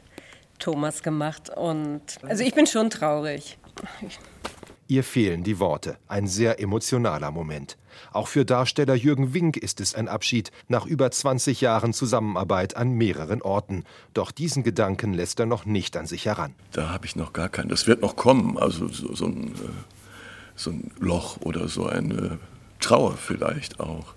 Thomas 0.58 1.04
gemacht 1.04 1.50
und 1.56 2.02
also 2.22 2.42
ich 2.42 2.52
bin 2.52 2.66
schon 2.66 2.90
traurig. 2.90 3.58
Ihr 4.86 5.02
fehlen 5.02 5.44
die 5.44 5.58
Worte. 5.58 5.96
Ein 6.08 6.26
sehr 6.26 6.60
emotionaler 6.60 7.30
Moment. 7.30 7.78
Auch 8.12 8.28
für 8.28 8.44
Darsteller 8.44 8.94
Jürgen 8.94 9.32
Wink 9.32 9.56
ist 9.56 9.80
es 9.80 9.94
ein 9.94 10.08
Abschied 10.08 10.50
nach 10.68 10.84
über 10.84 11.10
20 11.10 11.60
Jahren 11.62 11.94
Zusammenarbeit 11.94 12.76
an 12.76 12.90
mehreren 12.90 13.40
Orten. 13.40 13.84
Doch 14.12 14.30
diesen 14.30 14.62
Gedanken 14.62 15.14
lässt 15.14 15.40
er 15.40 15.46
noch 15.46 15.64
nicht 15.64 15.96
an 15.96 16.06
sich 16.06 16.26
heran. 16.26 16.54
Da 16.72 16.90
habe 16.90 17.06
ich 17.06 17.16
noch 17.16 17.32
gar 17.32 17.48
keinen. 17.48 17.68
Das 17.68 17.86
wird 17.86 18.02
noch 18.02 18.16
kommen. 18.16 18.58
Also 18.58 18.88
so, 18.88 19.14
so, 19.14 19.24
ein, 19.26 19.54
äh, 19.54 19.68
so 20.54 20.70
ein 20.70 20.90
Loch 20.98 21.38
oder 21.40 21.68
so 21.68 21.86
eine 21.86 22.38
Trauer 22.80 23.16
vielleicht 23.16 23.80
auch. 23.80 24.14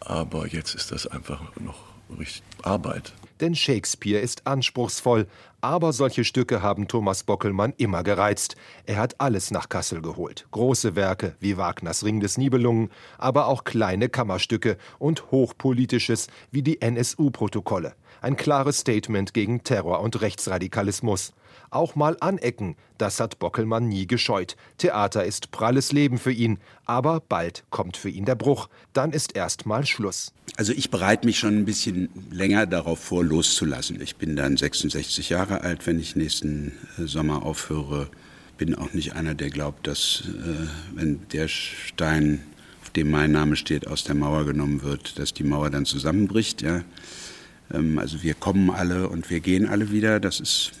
aber 0.00 0.46
jetzt 0.46 0.74
ist 0.74 0.90
das 0.90 1.06
einfach 1.06 1.42
noch 1.60 1.84
richtig 2.18 2.42
Arbeit. 2.62 3.12
Denn 3.40 3.54
Shakespeare 3.54 4.20
ist 4.20 4.46
anspruchsvoll, 4.46 5.26
aber 5.62 5.92
solche 5.92 6.24
Stücke 6.24 6.60
haben 6.60 6.88
Thomas 6.88 7.22
Bockelmann 7.22 7.72
immer 7.78 8.02
gereizt. 8.02 8.56
Er 8.84 8.96
hat 8.96 9.20
alles 9.20 9.50
nach 9.52 9.68
Kassel 9.68 10.02
geholt. 10.02 10.46
Große 10.50 10.96
Werke 10.96 11.36
wie 11.40 11.56
Wagners 11.56 12.04
Ring 12.04 12.20
des 12.20 12.36
Nibelungen, 12.36 12.90
aber 13.16 13.46
auch 13.46 13.64
kleine 13.64 14.08
Kammerstücke 14.08 14.76
und 14.98 15.30
hochpolitisches 15.30 16.26
wie 16.50 16.62
die 16.62 16.82
NSU-Protokolle. 16.82 17.94
Ein 18.20 18.36
klares 18.36 18.80
Statement 18.80 19.32
gegen 19.32 19.62
Terror 19.62 20.00
und 20.00 20.20
Rechtsradikalismus. 20.20 21.32
Auch 21.70 21.94
mal 21.94 22.16
anecken, 22.20 22.76
das 22.98 23.18
hat 23.18 23.38
Bockelmann 23.38 23.88
nie 23.88 24.06
gescheut. 24.06 24.56
Theater 24.78 25.24
ist 25.24 25.50
pralles 25.50 25.92
Leben 25.92 26.18
für 26.18 26.30
ihn, 26.30 26.58
aber 26.84 27.20
bald 27.20 27.64
kommt 27.70 27.96
für 27.96 28.08
ihn 28.08 28.24
der 28.24 28.36
Bruch. 28.36 28.68
Dann 28.92 29.12
ist 29.12 29.34
erst 29.34 29.66
mal 29.66 29.84
Schluss. 29.86 30.32
Also 30.56 30.72
ich 30.72 30.90
bereite 30.90 31.26
mich 31.26 31.38
schon 31.38 31.58
ein 31.58 31.64
bisschen 31.64 32.08
länger 32.30 32.66
darauf 32.66 32.98
vor, 32.98 33.24
loszulassen. 33.24 34.00
Ich 34.00 34.16
bin 34.16 34.36
dann 34.36 34.56
66 34.56 35.30
Jahre 35.30 35.62
alt, 35.62 35.86
wenn 35.86 35.98
ich 35.98 36.14
nächsten 36.14 36.72
äh, 36.98 37.06
Sommer 37.06 37.42
aufhöre. 37.42 38.08
Bin 38.58 38.74
auch 38.74 38.92
nicht 38.92 39.14
einer, 39.14 39.34
der 39.34 39.50
glaubt, 39.50 39.86
dass 39.86 40.24
äh, 40.26 40.68
wenn 40.94 41.26
der 41.32 41.48
Stein, 41.48 42.44
auf 42.82 42.90
dem 42.90 43.10
mein 43.10 43.32
Name 43.32 43.56
steht, 43.56 43.88
aus 43.88 44.04
der 44.04 44.14
Mauer 44.14 44.44
genommen 44.44 44.82
wird, 44.82 45.18
dass 45.18 45.32
die 45.32 45.44
Mauer 45.44 45.70
dann 45.70 45.86
zusammenbricht. 45.86 46.62
Ja. 46.62 46.82
Ähm, 47.72 47.98
also 47.98 48.22
wir 48.22 48.34
kommen 48.34 48.70
alle 48.70 49.08
und 49.08 49.30
wir 49.30 49.40
gehen 49.40 49.66
alle 49.66 49.90
wieder. 49.90 50.20
Das 50.20 50.38
ist 50.38 50.72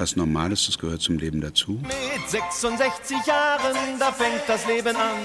was 0.00 0.16
Normales, 0.16 0.66
das 0.66 0.78
gehört 0.78 1.02
zum 1.02 1.18
Leben 1.18 1.40
dazu. 1.40 1.72
Mit 1.82 2.28
66 2.28 3.26
Jahren, 3.26 3.76
da 3.98 4.10
fängt 4.10 4.42
das 4.48 4.66
Leben 4.66 4.96
an. 4.96 5.18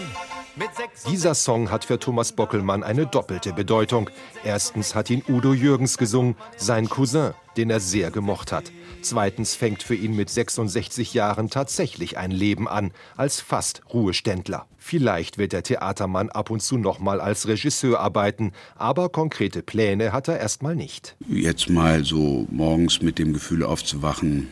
Dieser 1.09 1.35
Song 1.35 1.69
hat 1.69 1.83
für 1.85 1.99
Thomas 1.99 2.31
Bockelmann 2.31 2.83
eine 2.83 3.05
doppelte 3.05 3.51
Bedeutung. 3.51 4.09
Erstens 4.43 4.95
hat 4.95 5.09
ihn 5.09 5.21
Udo 5.27 5.53
Jürgens 5.53 5.97
gesungen, 5.97 6.35
sein 6.55 6.87
Cousin, 6.87 7.33
den 7.57 7.69
er 7.69 7.81
sehr 7.81 8.09
gemocht 8.09 8.53
hat. 8.53 8.71
Zweitens 9.01 9.53
fängt 9.55 9.83
für 9.83 9.95
ihn 9.95 10.15
mit 10.15 10.29
66 10.29 11.13
Jahren 11.13 11.49
tatsächlich 11.49 12.17
ein 12.17 12.31
Leben 12.31 12.69
an, 12.69 12.91
als 13.17 13.41
fast 13.41 13.81
Ruheständler. 13.93 14.65
Vielleicht 14.77 15.37
wird 15.37 15.51
der 15.51 15.63
Theatermann 15.63 16.29
ab 16.29 16.49
und 16.49 16.61
zu 16.61 16.77
noch 16.77 16.99
mal 16.99 17.19
als 17.19 17.47
Regisseur 17.47 17.99
arbeiten, 17.99 18.53
aber 18.75 19.09
konkrete 19.09 19.61
Pläne 19.61 20.13
hat 20.13 20.27
er 20.29 20.39
erstmal 20.39 20.75
nicht. 20.75 21.17
Jetzt 21.27 21.69
mal 21.69 22.05
so 22.05 22.47
morgens 22.49 23.01
mit 23.01 23.19
dem 23.19 23.33
Gefühl 23.33 23.63
aufzuwachen, 23.63 24.47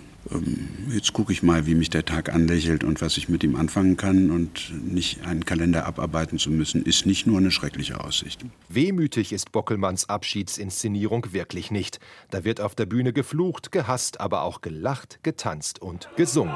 jetzt 0.90 1.14
gucke 1.14 1.32
ich 1.32 1.44
mal, 1.44 1.66
wie 1.66 1.76
mich 1.76 1.90
der 1.90 2.06
Tag 2.06 2.34
anlächelt 2.34 2.84
und 2.84 3.02
was 3.02 3.18
ich 3.18 3.30
mit 3.30 3.44
ihm 3.44 3.56
anfangen 3.56 3.98
kann 3.98 4.32
und 4.32 4.72
nicht 4.84 5.26
einen 5.26 5.46
Kalender 5.46 5.86
abarbeiten 5.86 6.40
zu 6.40 6.52
müssen, 6.52 6.84
ist 6.84 7.06
nicht 7.06 7.28
nur 7.28 7.38
eine 7.38 7.52
schreckliche 7.52 8.04
Aussicht. 8.04 8.46
Wehmütig 8.70 9.34
ist 9.34 9.52
Bockelmanns 9.52 10.10
Abschiedsinszenierung 10.10 11.34
wirklich 11.34 11.72
nicht. 11.72 12.00
Da 12.30 12.44
wird 12.44 12.62
auf 12.62 12.76
der 12.76 12.86
Bühne 12.86 13.14
geflucht, 13.14 13.72
gehasst, 13.72 14.20
aber 14.20 14.44
auch 14.44 14.62
gelacht, 14.62 15.20
getanzt 15.24 15.82
und 15.82 16.10
gesungen. 16.16 16.56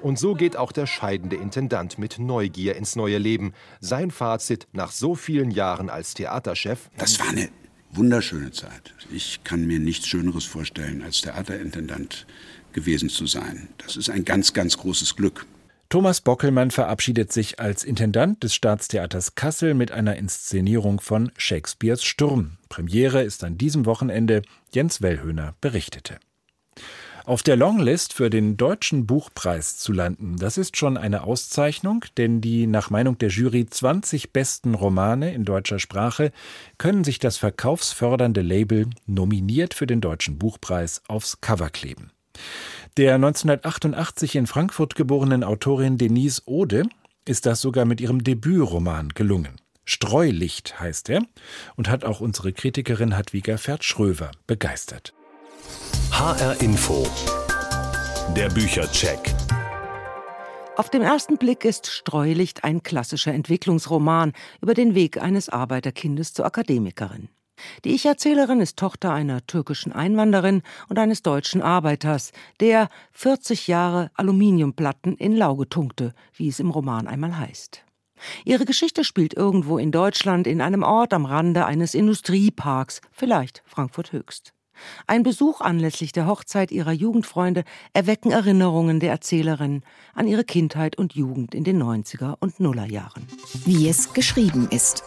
Und 0.00 0.18
so 0.18 0.34
geht 0.34 0.56
auch 0.56 0.72
der 0.72 0.86
scheidende 0.86 1.36
Intendant 1.36 1.98
mit 1.98 2.18
Neugier 2.18 2.76
ins 2.76 2.96
neue 2.96 3.18
Leben. 3.18 3.52
Sein 3.80 4.10
Fazit 4.10 4.68
nach 4.72 4.92
so 4.92 5.14
vielen 5.14 5.50
Jahren 5.50 5.90
als 5.90 6.14
Theaterchef. 6.14 6.88
Das 6.96 7.18
war 7.18 7.28
eine 7.28 7.48
wunderschöne 7.92 8.52
Zeit. 8.52 8.94
Ich 9.12 9.42
kann 9.44 9.66
mir 9.66 9.80
nichts 9.80 10.06
Schöneres 10.06 10.44
vorstellen, 10.44 11.02
als 11.02 11.20
Theaterintendant 11.20 12.26
gewesen 12.72 13.08
zu 13.08 13.26
sein. 13.26 13.68
Das 13.78 13.96
ist 13.96 14.10
ein 14.10 14.24
ganz, 14.24 14.52
ganz 14.52 14.78
großes 14.78 15.16
Glück. 15.16 15.46
Thomas 15.88 16.20
Bockelmann 16.20 16.70
verabschiedet 16.70 17.32
sich 17.32 17.60
als 17.60 17.82
Intendant 17.82 18.44
des 18.44 18.54
Staatstheaters 18.54 19.36
Kassel 19.36 19.72
mit 19.72 19.90
einer 19.90 20.16
Inszenierung 20.16 21.00
von 21.00 21.32
Shakespeares 21.38 22.04
Sturm. 22.04 22.58
Premiere 22.68 23.22
ist 23.22 23.42
an 23.42 23.56
diesem 23.56 23.86
Wochenende. 23.86 24.42
Jens 24.70 25.00
Wellhöhner 25.00 25.54
berichtete. 25.62 26.18
Auf 27.28 27.42
der 27.42 27.56
Longlist 27.56 28.14
für 28.14 28.30
den 28.30 28.56
Deutschen 28.56 29.04
Buchpreis 29.06 29.76
zu 29.76 29.92
landen, 29.92 30.38
das 30.38 30.56
ist 30.56 30.78
schon 30.78 30.96
eine 30.96 31.24
Auszeichnung, 31.24 32.06
denn 32.16 32.40
die 32.40 32.66
nach 32.66 32.88
Meinung 32.88 33.18
der 33.18 33.28
Jury 33.28 33.66
20 33.66 34.32
besten 34.32 34.74
Romane 34.74 35.34
in 35.34 35.44
deutscher 35.44 35.78
Sprache 35.78 36.32
können 36.78 37.04
sich 37.04 37.18
das 37.18 37.36
verkaufsfördernde 37.36 38.40
Label 38.40 38.86
nominiert 39.04 39.74
für 39.74 39.86
den 39.86 40.00
Deutschen 40.00 40.38
Buchpreis 40.38 41.02
aufs 41.06 41.42
Cover 41.42 41.68
kleben. 41.68 42.12
Der 42.96 43.16
1988 43.16 44.34
in 44.34 44.46
Frankfurt 44.46 44.94
geborenen 44.94 45.44
Autorin 45.44 45.98
Denise 45.98 46.40
Ode 46.46 46.84
ist 47.26 47.44
das 47.44 47.60
sogar 47.60 47.84
mit 47.84 48.00
ihrem 48.00 48.24
Debütroman 48.24 49.10
gelungen. 49.10 49.60
Streulicht 49.84 50.80
heißt 50.80 51.10
er 51.10 51.20
und 51.76 51.90
hat 51.90 52.06
auch 52.06 52.22
unsere 52.22 52.54
Kritikerin 52.54 53.14
Hadwiga 53.14 53.58
Fert-Schröver 53.58 54.30
begeistert. 54.46 55.12
HR 56.18 56.60
Info. 56.62 57.06
Der 58.34 58.48
Büchercheck. 58.48 59.20
Auf 60.76 60.90
den 60.90 61.02
ersten 61.02 61.38
Blick 61.38 61.64
ist 61.64 61.86
Streulicht 61.86 62.64
ein 62.64 62.82
klassischer 62.82 63.32
Entwicklungsroman 63.32 64.32
über 64.60 64.74
den 64.74 64.96
Weg 64.96 65.22
eines 65.22 65.48
Arbeiterkindes 65.48 66.34
zur 66.34 66.44
Akademikerin. 66.44 67.28
Die 67.84 67.94
Ich-Erzählerin 67.94 68.60
ist 68.60 68.76
Tochter 68.76 69.12
einer 69.12 69.46
türkischen 69.46 69.92
Einwanderin 69.92 70.62
und 70.88 70.98
eines 70.98 71.22
deutschen 71.22 71.62
Arbeiters, 71.62 72.32
der 72.58 72.88
40 73.12 73.68
Jahre 73.68 74.10
Aluminiumplatten 74.14 75.16
in 75.18 75.36
Lauge 75.36 75.68
tunkte, 75.68 76.14
wie 76.34 76.48
es 76.48 76.58
im 76.58 76.70
Roman 76.70 77.06
einmal 77.06 77.38
heißt. 77.38 77.84
Ihre 78.44 78.64
Geschichte 78.64 79.04
spielt 79.04 79.34
irgendwo 79.34 79.78
in 79.78 79.92
Deutschland 79.92 80.48
in 80.48 80.62
einem 80.62 80.82
Ort 80.82 81.14
am 81.14 81.26
Rande 81.26 81.64
eines 81.64 81.94
Industrieparks, 81.94 83.02
vielleicht 83.12 83.62
Frankfurt 83.66 84.10
Höchst. 84.10 84.52
Ein 85.06 85.22
Besuch 85.22 85.60
anlässlich 85.60 86.12
der 86.12 86.26
Hochzeit 86.26 86.70
ihrer 86.70 86.92
Jugendfreunde 86.92 87.64
erwecken 87.92 88.30
Erinnerungen 88.30 89.00
der 89.00 89.10
Erzählerin 89.10 89.82
an 90.14 90.26
ihre 90.26 90.44
Kindheit 90.44 90.96
und 90.96 91.14
Jugend 91.14 91.54
in 91.54 91.64
den 91.64 91.82
90er 91.82 92.36
und 92.40 92.60
Nullerjahren. 92.60 93.26
Wie 93.64 93.88
es 93.88 94.12
geschrieben 94.12 94.68
ist. 94.70 95.02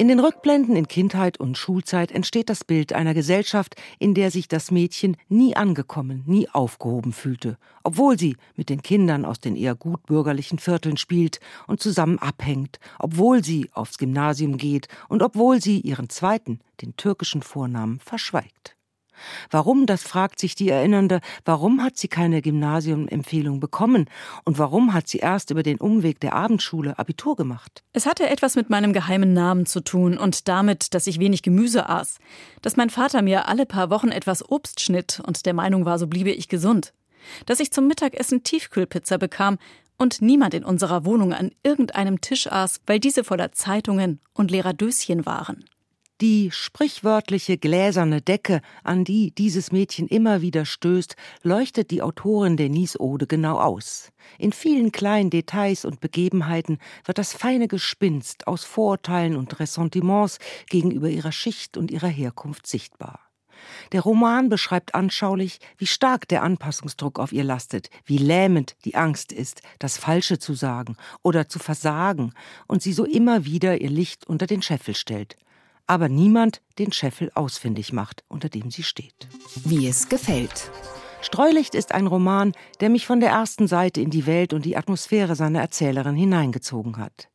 In 0.00 0.08
den 0.08 0.18
Rückblenden 0.18 0.76
in 0.76 0.88
Kindheit 0.88 1.38
und 1.38 1.58
Schulzeit 1.58 2.10
entsteht 2.10 2.48
das 2.48 2.64
Bild 2.64 2.94
einer 2.94 3.12
Gesellschaft, 3.12 3.74
in 3.98 4.14
der 4.14 4.30
sich 4.30 4.48
das 4.48 4.70
Mädchen 4.70 5.18
nie 5.28 5.54
angekommen, 5.54 6.22
nie 6.24 6.48
aufgehoben 6.48 7.12
fühlte, 7.12 7.58
obwohl 7.84 8.18
sie 8.18 8.38
mit 8.56 8.70
den 8.70 8.80
Kindern 8.80 9.26
aus 9.26 9.40
den 9.40 9.56
eher 9.56 9.74
gutbürgerlichen 9.74 10.58
Vierteln 10.58 10.96
spielt 10.96 11.38
und 11.66 11.82
zusammen 11.82 12.18
abhängt, 12.18 12.80
obwohl 12.98 13.44
sie 13.44 13.68
aufs 13.74 13.98
Gymnasium 13.98 14.56
geht 14.56 14.88
und 15.10 15.22
obwohl 15.22 15.60
sie 15.60 15.80
ihren 15.80 16.08
zweiten, 16.08 16.60
den 16.80 16.96
türkischen 16.96 17.42
Vornamen, 17.42 18.00
verschweigt. 18.00 18.78
Warum, 19.50 19.86
das 19.86 20.02
fragt 20.02 20.38
sich 20.38 20.54
die 20.54 20.68
Erinnernde, 20.68 21.20
warum 21.44 21.82
hat 21.82 21.96
sie 21.96 22.08
keine 22.08 22.42
Gymnasiumempfehlung 22.42 23.60
bekommen 23.60 24.06
und 24.44 24.58
warum 24.58 24.92
hat 24.92 25.08
sie 25.08 25.18
erst 25.18 25.50
über 25.50 25.62
den 25.62 25.78
Umweg 25.78 26.20
der 26.20 26.34
Abendschule 26.34 26.98
Abitur 26.98 27.36
gemacht? 27.36 27.82
Es 27.92 28.06
hatte 28.06 28.28
etwas 28.28 28.56
mit 28.56 28.70
meinem 28.70 28.92
geheimen 28.92 29.32
Namen 29.32 29.66
zu 29.66 29.80
tun 29.80 30.18
und 30.18 30.48
damit, 30.48 30.94
dass 30.94 31.06
ich 31.06 31.20
wenig 31.20 31.42
Gemüse 31.42 31.88
aß, 31.88 32.18
dass 32.62 32.76
mein 32.76 32.90
Vater 32.90 33.22
mir 33.22 33.48
alle 33.48 33.66
paar 33.66 33.90
Wochen 33.90 34.08
etwas 34.08 34.48
Obst 34.48 34.80
schnitt 34.80 35.20
und 35.26 35.46
der 35.46 35.54
Meinung 35.54 35.84
war, 35.84 35.98
so 35.98 36.06
bliebe 36.06 36.30
ich 36.30 36.48
gesund, 36.48 36.92
dass 37.46 37.60
ich 37.60 37.72
zum 37.72 37.86
Mittagessen 37.86 38.42
Tiefkühlpizza 38.42 39.16
bekam 39.16 39.58
und 39.98 40.22
niemand 40.22 40.54
in 40.54 40.64
unserer 40.64 41.04
Wohnung 41.04 41.34
an 41.34 41.50
irgendeinem 41.62 42.20
Tisch 42.22 42.50
aß, 42.50 42.80
weil 42.86 42.98
diese 43.00 43.22
voller 43.22 43.52
Zeitungen 43.52 44.20
und 44.32 44.50
leerer 44.50 44.72
Döschen 44.72 45.26
waren. 45.26 45.64
Die 46.20 46.50
sprichwörtliche 46.50 47.56
gläserne 47.56 48.20
Decke, 48.20 48.60
an 48.84 49.04
die 49.04 49.34
dieses 49.34 49.72
Mädchen 49.72 50.06
immer 50.06 50.42
wieder 50.42 50.66
stößt, 50.66 51.16
leuchtet 51.42 51.90
die 51.90 52.02
Autorin 52.02 52.58
Denise 52.58 53.00
Ode 53.00 53.26
genau 53.26 53.58
aus. 53.58 54.12
In 54.38 54.52
vielen 54.52 54.92
kleinen 54.92 55.30
Details 55.30 55.86
und 55.86 56.00
Begebenheiten 56.00 56.76
wird 57.06 57.16
das 57.16 57.32
feine 57.32 57.68
Gespinst 57.68 58.46
aus 58.46 58.64
Vorurteilen 58.64 59.34
und 59.34 59.60
Ressentiments 59.60 60.38
gegenüber 60.68 61.08
ihrer 61.08 61.32
Schicht 61.32 61.78
und 61.78 61.90
ihrer 61.90 62.08
Herkunft 62.08 62.66
sichtbar. 62.66 63.20
Der 63.92 64.02
Roman 64.02 64.50
beschreibt 64.50 64.94
anschaulich, 64.94 65.58
wie 65.78 65.86
stark 65.86 66.28
der 66.28 66.42
Anpassungsdruck 66.42 67.18
auf 67.18 67.32
ihr 67.32 67.44
lastet, 67.44 67.88
wie 68.04 68.18
lähmend 68.18 68.76
die 68.84 68.94
Angst 68.94 69.32
ist, 69.32 69.62
das 69.78 69.96
Falsche 69.96 70.38
zu 70.38 70.52
sagen 70.52 70.98
oder 71.22 71.48
zu 71.48 71.58
versagen 71.58 72.34
und 72.66 72.82
sie 72.82 72.92
so 72.92 73.06
immer 73.06 73.46
wieder 73.46 73.80
ihr 73.80 73.90
Licht 73.90 74.26
unter 74.26 74.46
den 74.46 74.60
Scheffel 74.60 74.94
stellt 74.94 75.38
aber 75.90 76.08
niemand 76.08 76.62
den 76.78 76.92
Scheffel 76.92 77.32
ausfindig 77.34 77.92
macht, 77.92 78.22
unter 78.28 78.48
dem 78.48 78.70
sie 78.70 78.84
steht. 78.84 79.26
Wie 79.64 79.88
es 79.88 80.08
gefällt. 80.08 80.70
Streulicht 81.20 81.74
ist 81.74 81.90
ein 81.90 82.06
Roman, 82.06 82.52
der 82.78 82.90
mich 82.90 83.06
von 83.06 83.18
der 83.18 83.30
ersten 83.30 83.66
Seite 83.66 84.00
in 84.00 84.10
die 84.10 84.24
Welt 84.24 84.52
und 84.52 84.64
die 84.64 84.76
Atmosphäre 84.76 85.34
seiner 85.34 85.60
Erzählerin 85.60 86.14
hineingezogen 86.14 86.98
hat. 86.98 87.28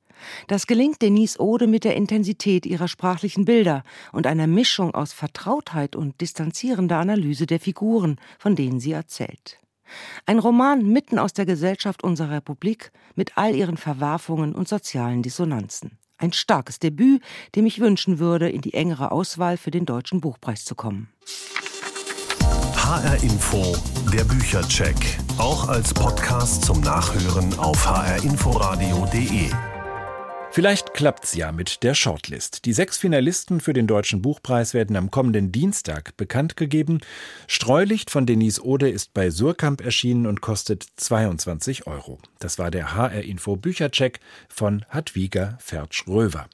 Das 0.47 0.67
gelingt 0.67 1.01
Denise 1.01 1.37
Ode 1.37 1.67
mit 1.67 1.83
der 1.83 1.97
Intensität 1.97 2.65
ihrer 2.65 2.87
sprachlichen 2.87 3.43
Bilder 3.43 3.83
und 4.13 4.25
einer 4.25 4.47
Mischung 4.47 4.95
aus 4.95 5.11
Vertrautheit 5.11 5.97
und 5.97 6.21
distanzierender 6.21 6.97
Analyse 6.97 7.47
der 7.47 7.59
Figuren, 7.59 8.15
von 8.39 8.55
denen 8.55 8.79
sie 8.79 8.93
erzählt. 8.93 9.59
Ein 10.25 10.39
Roman 10.39 10.87
mitten 10.87 11.19
aus 11.19 11.33
der 11.33 11.45
Gesellschaft 11.45 12.05
unserer 12.05 12.31
Republik 12.31 12.93
mit 13.15 13.37
all 13.37 13.53
ihren 13.53 13.75
Verwerfungen 13.75 14.55
und 14.55 14.69
sozialen 14.69 15.23
Dissonanzen. 15.23 15.99
Ein 16.17 16.33
starkes 16.33 16.79
Debüt, 16.79 17.21
dem 17.55 17.65
ich 17.65 17.79
wünschen 17.79 18.19
würde, 18.19 18.49
in 18.49 18.61
die 18.61 18.73
engere 18.73 19.11
Auswahl 19.11 19.57
für 19.57 19.71
den 19.71 19.85
Deutschen 19.85 20.21
Buchpreis 20.21 20.63
zu 20.63 20.75
kommen. 20.75 21.09
HR 22.75 23.23
Info, 23.23 23.75
der 24.13 24.23
Büchercheck. 24.23 24.95
Auch 25.37 25.67
als 25.67 25.93
Podcast 25.93 26.65
zum 26.65 26.81
Nachhören 26.81 27.57
auf 27.57 27.85
hrinforadio.de. 27.85 29.74
Vielleicht 30.55 30.93
klappt's 30.93 31.35
ja 31.35 31.51
mit 31.51 31.83
der 31.83 31.93
Shortlist. 31.93 32.63
Die 32.63 32.71
sechs 32.71 32.97
Finalisten 32.97 33.59
für 33.59 33.73
den 33.73 33.87
Deutschen 33.87 34.21
Buchpreis 34.21 34.73
werden 34.73 34.95
am 34.95 35.11
kommenden 35.11 35.51
Dienstag 35.51 36.15
bekannt 36.15 36.55
gegeben. 36.55 37.01
Streulicht 37.45 38.09
von 38.09 38.25
Denise 38.25 38.63
Ode 38.63 38.89
ist 38.89 39.13
bei 39.13 39.31
Surkamp 39.31 39.81
erschienen 39.81 40.25
und 40.25 40.39
kostet 40.39 40.87
22 40.95 41.87
Euro. 41.87 42.19
Das 42.39 42.57
war 42.57 42.71
der 42.71 42.95
HR 42.95 43.23
Info 43.23 43.57
Büchercheck 43.57 44.21
von 44.47 44.85
Hadwiga 44.87 45.57
Fertsch-Röver. 45.59 46.47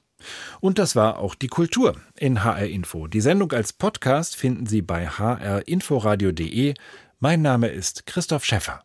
Und 0.61 0.79
das 0.79 0.95
war 0.95 1.19
auch 1.19 1.35
die 1.35 1.49
Kultur 1.49 1.95
in 2.17 2.43
HR 2.43 2.69
Info. 2.69 3.05
Die 3.05 3.21
Sendung 3.21 3.51
als 3.51 3.71
Podcast 3.71 4.35
finden 4.35 4.65
Sie 4.65 4.81
bei 4.81 5.05
hrinforadio.de. 5.05 6.73
Mein 7.19 7.43
Name 7.43 7.67
ist 7.67 8.07
Christoph 8.07 8.45
Schäffer. 8.45 8.81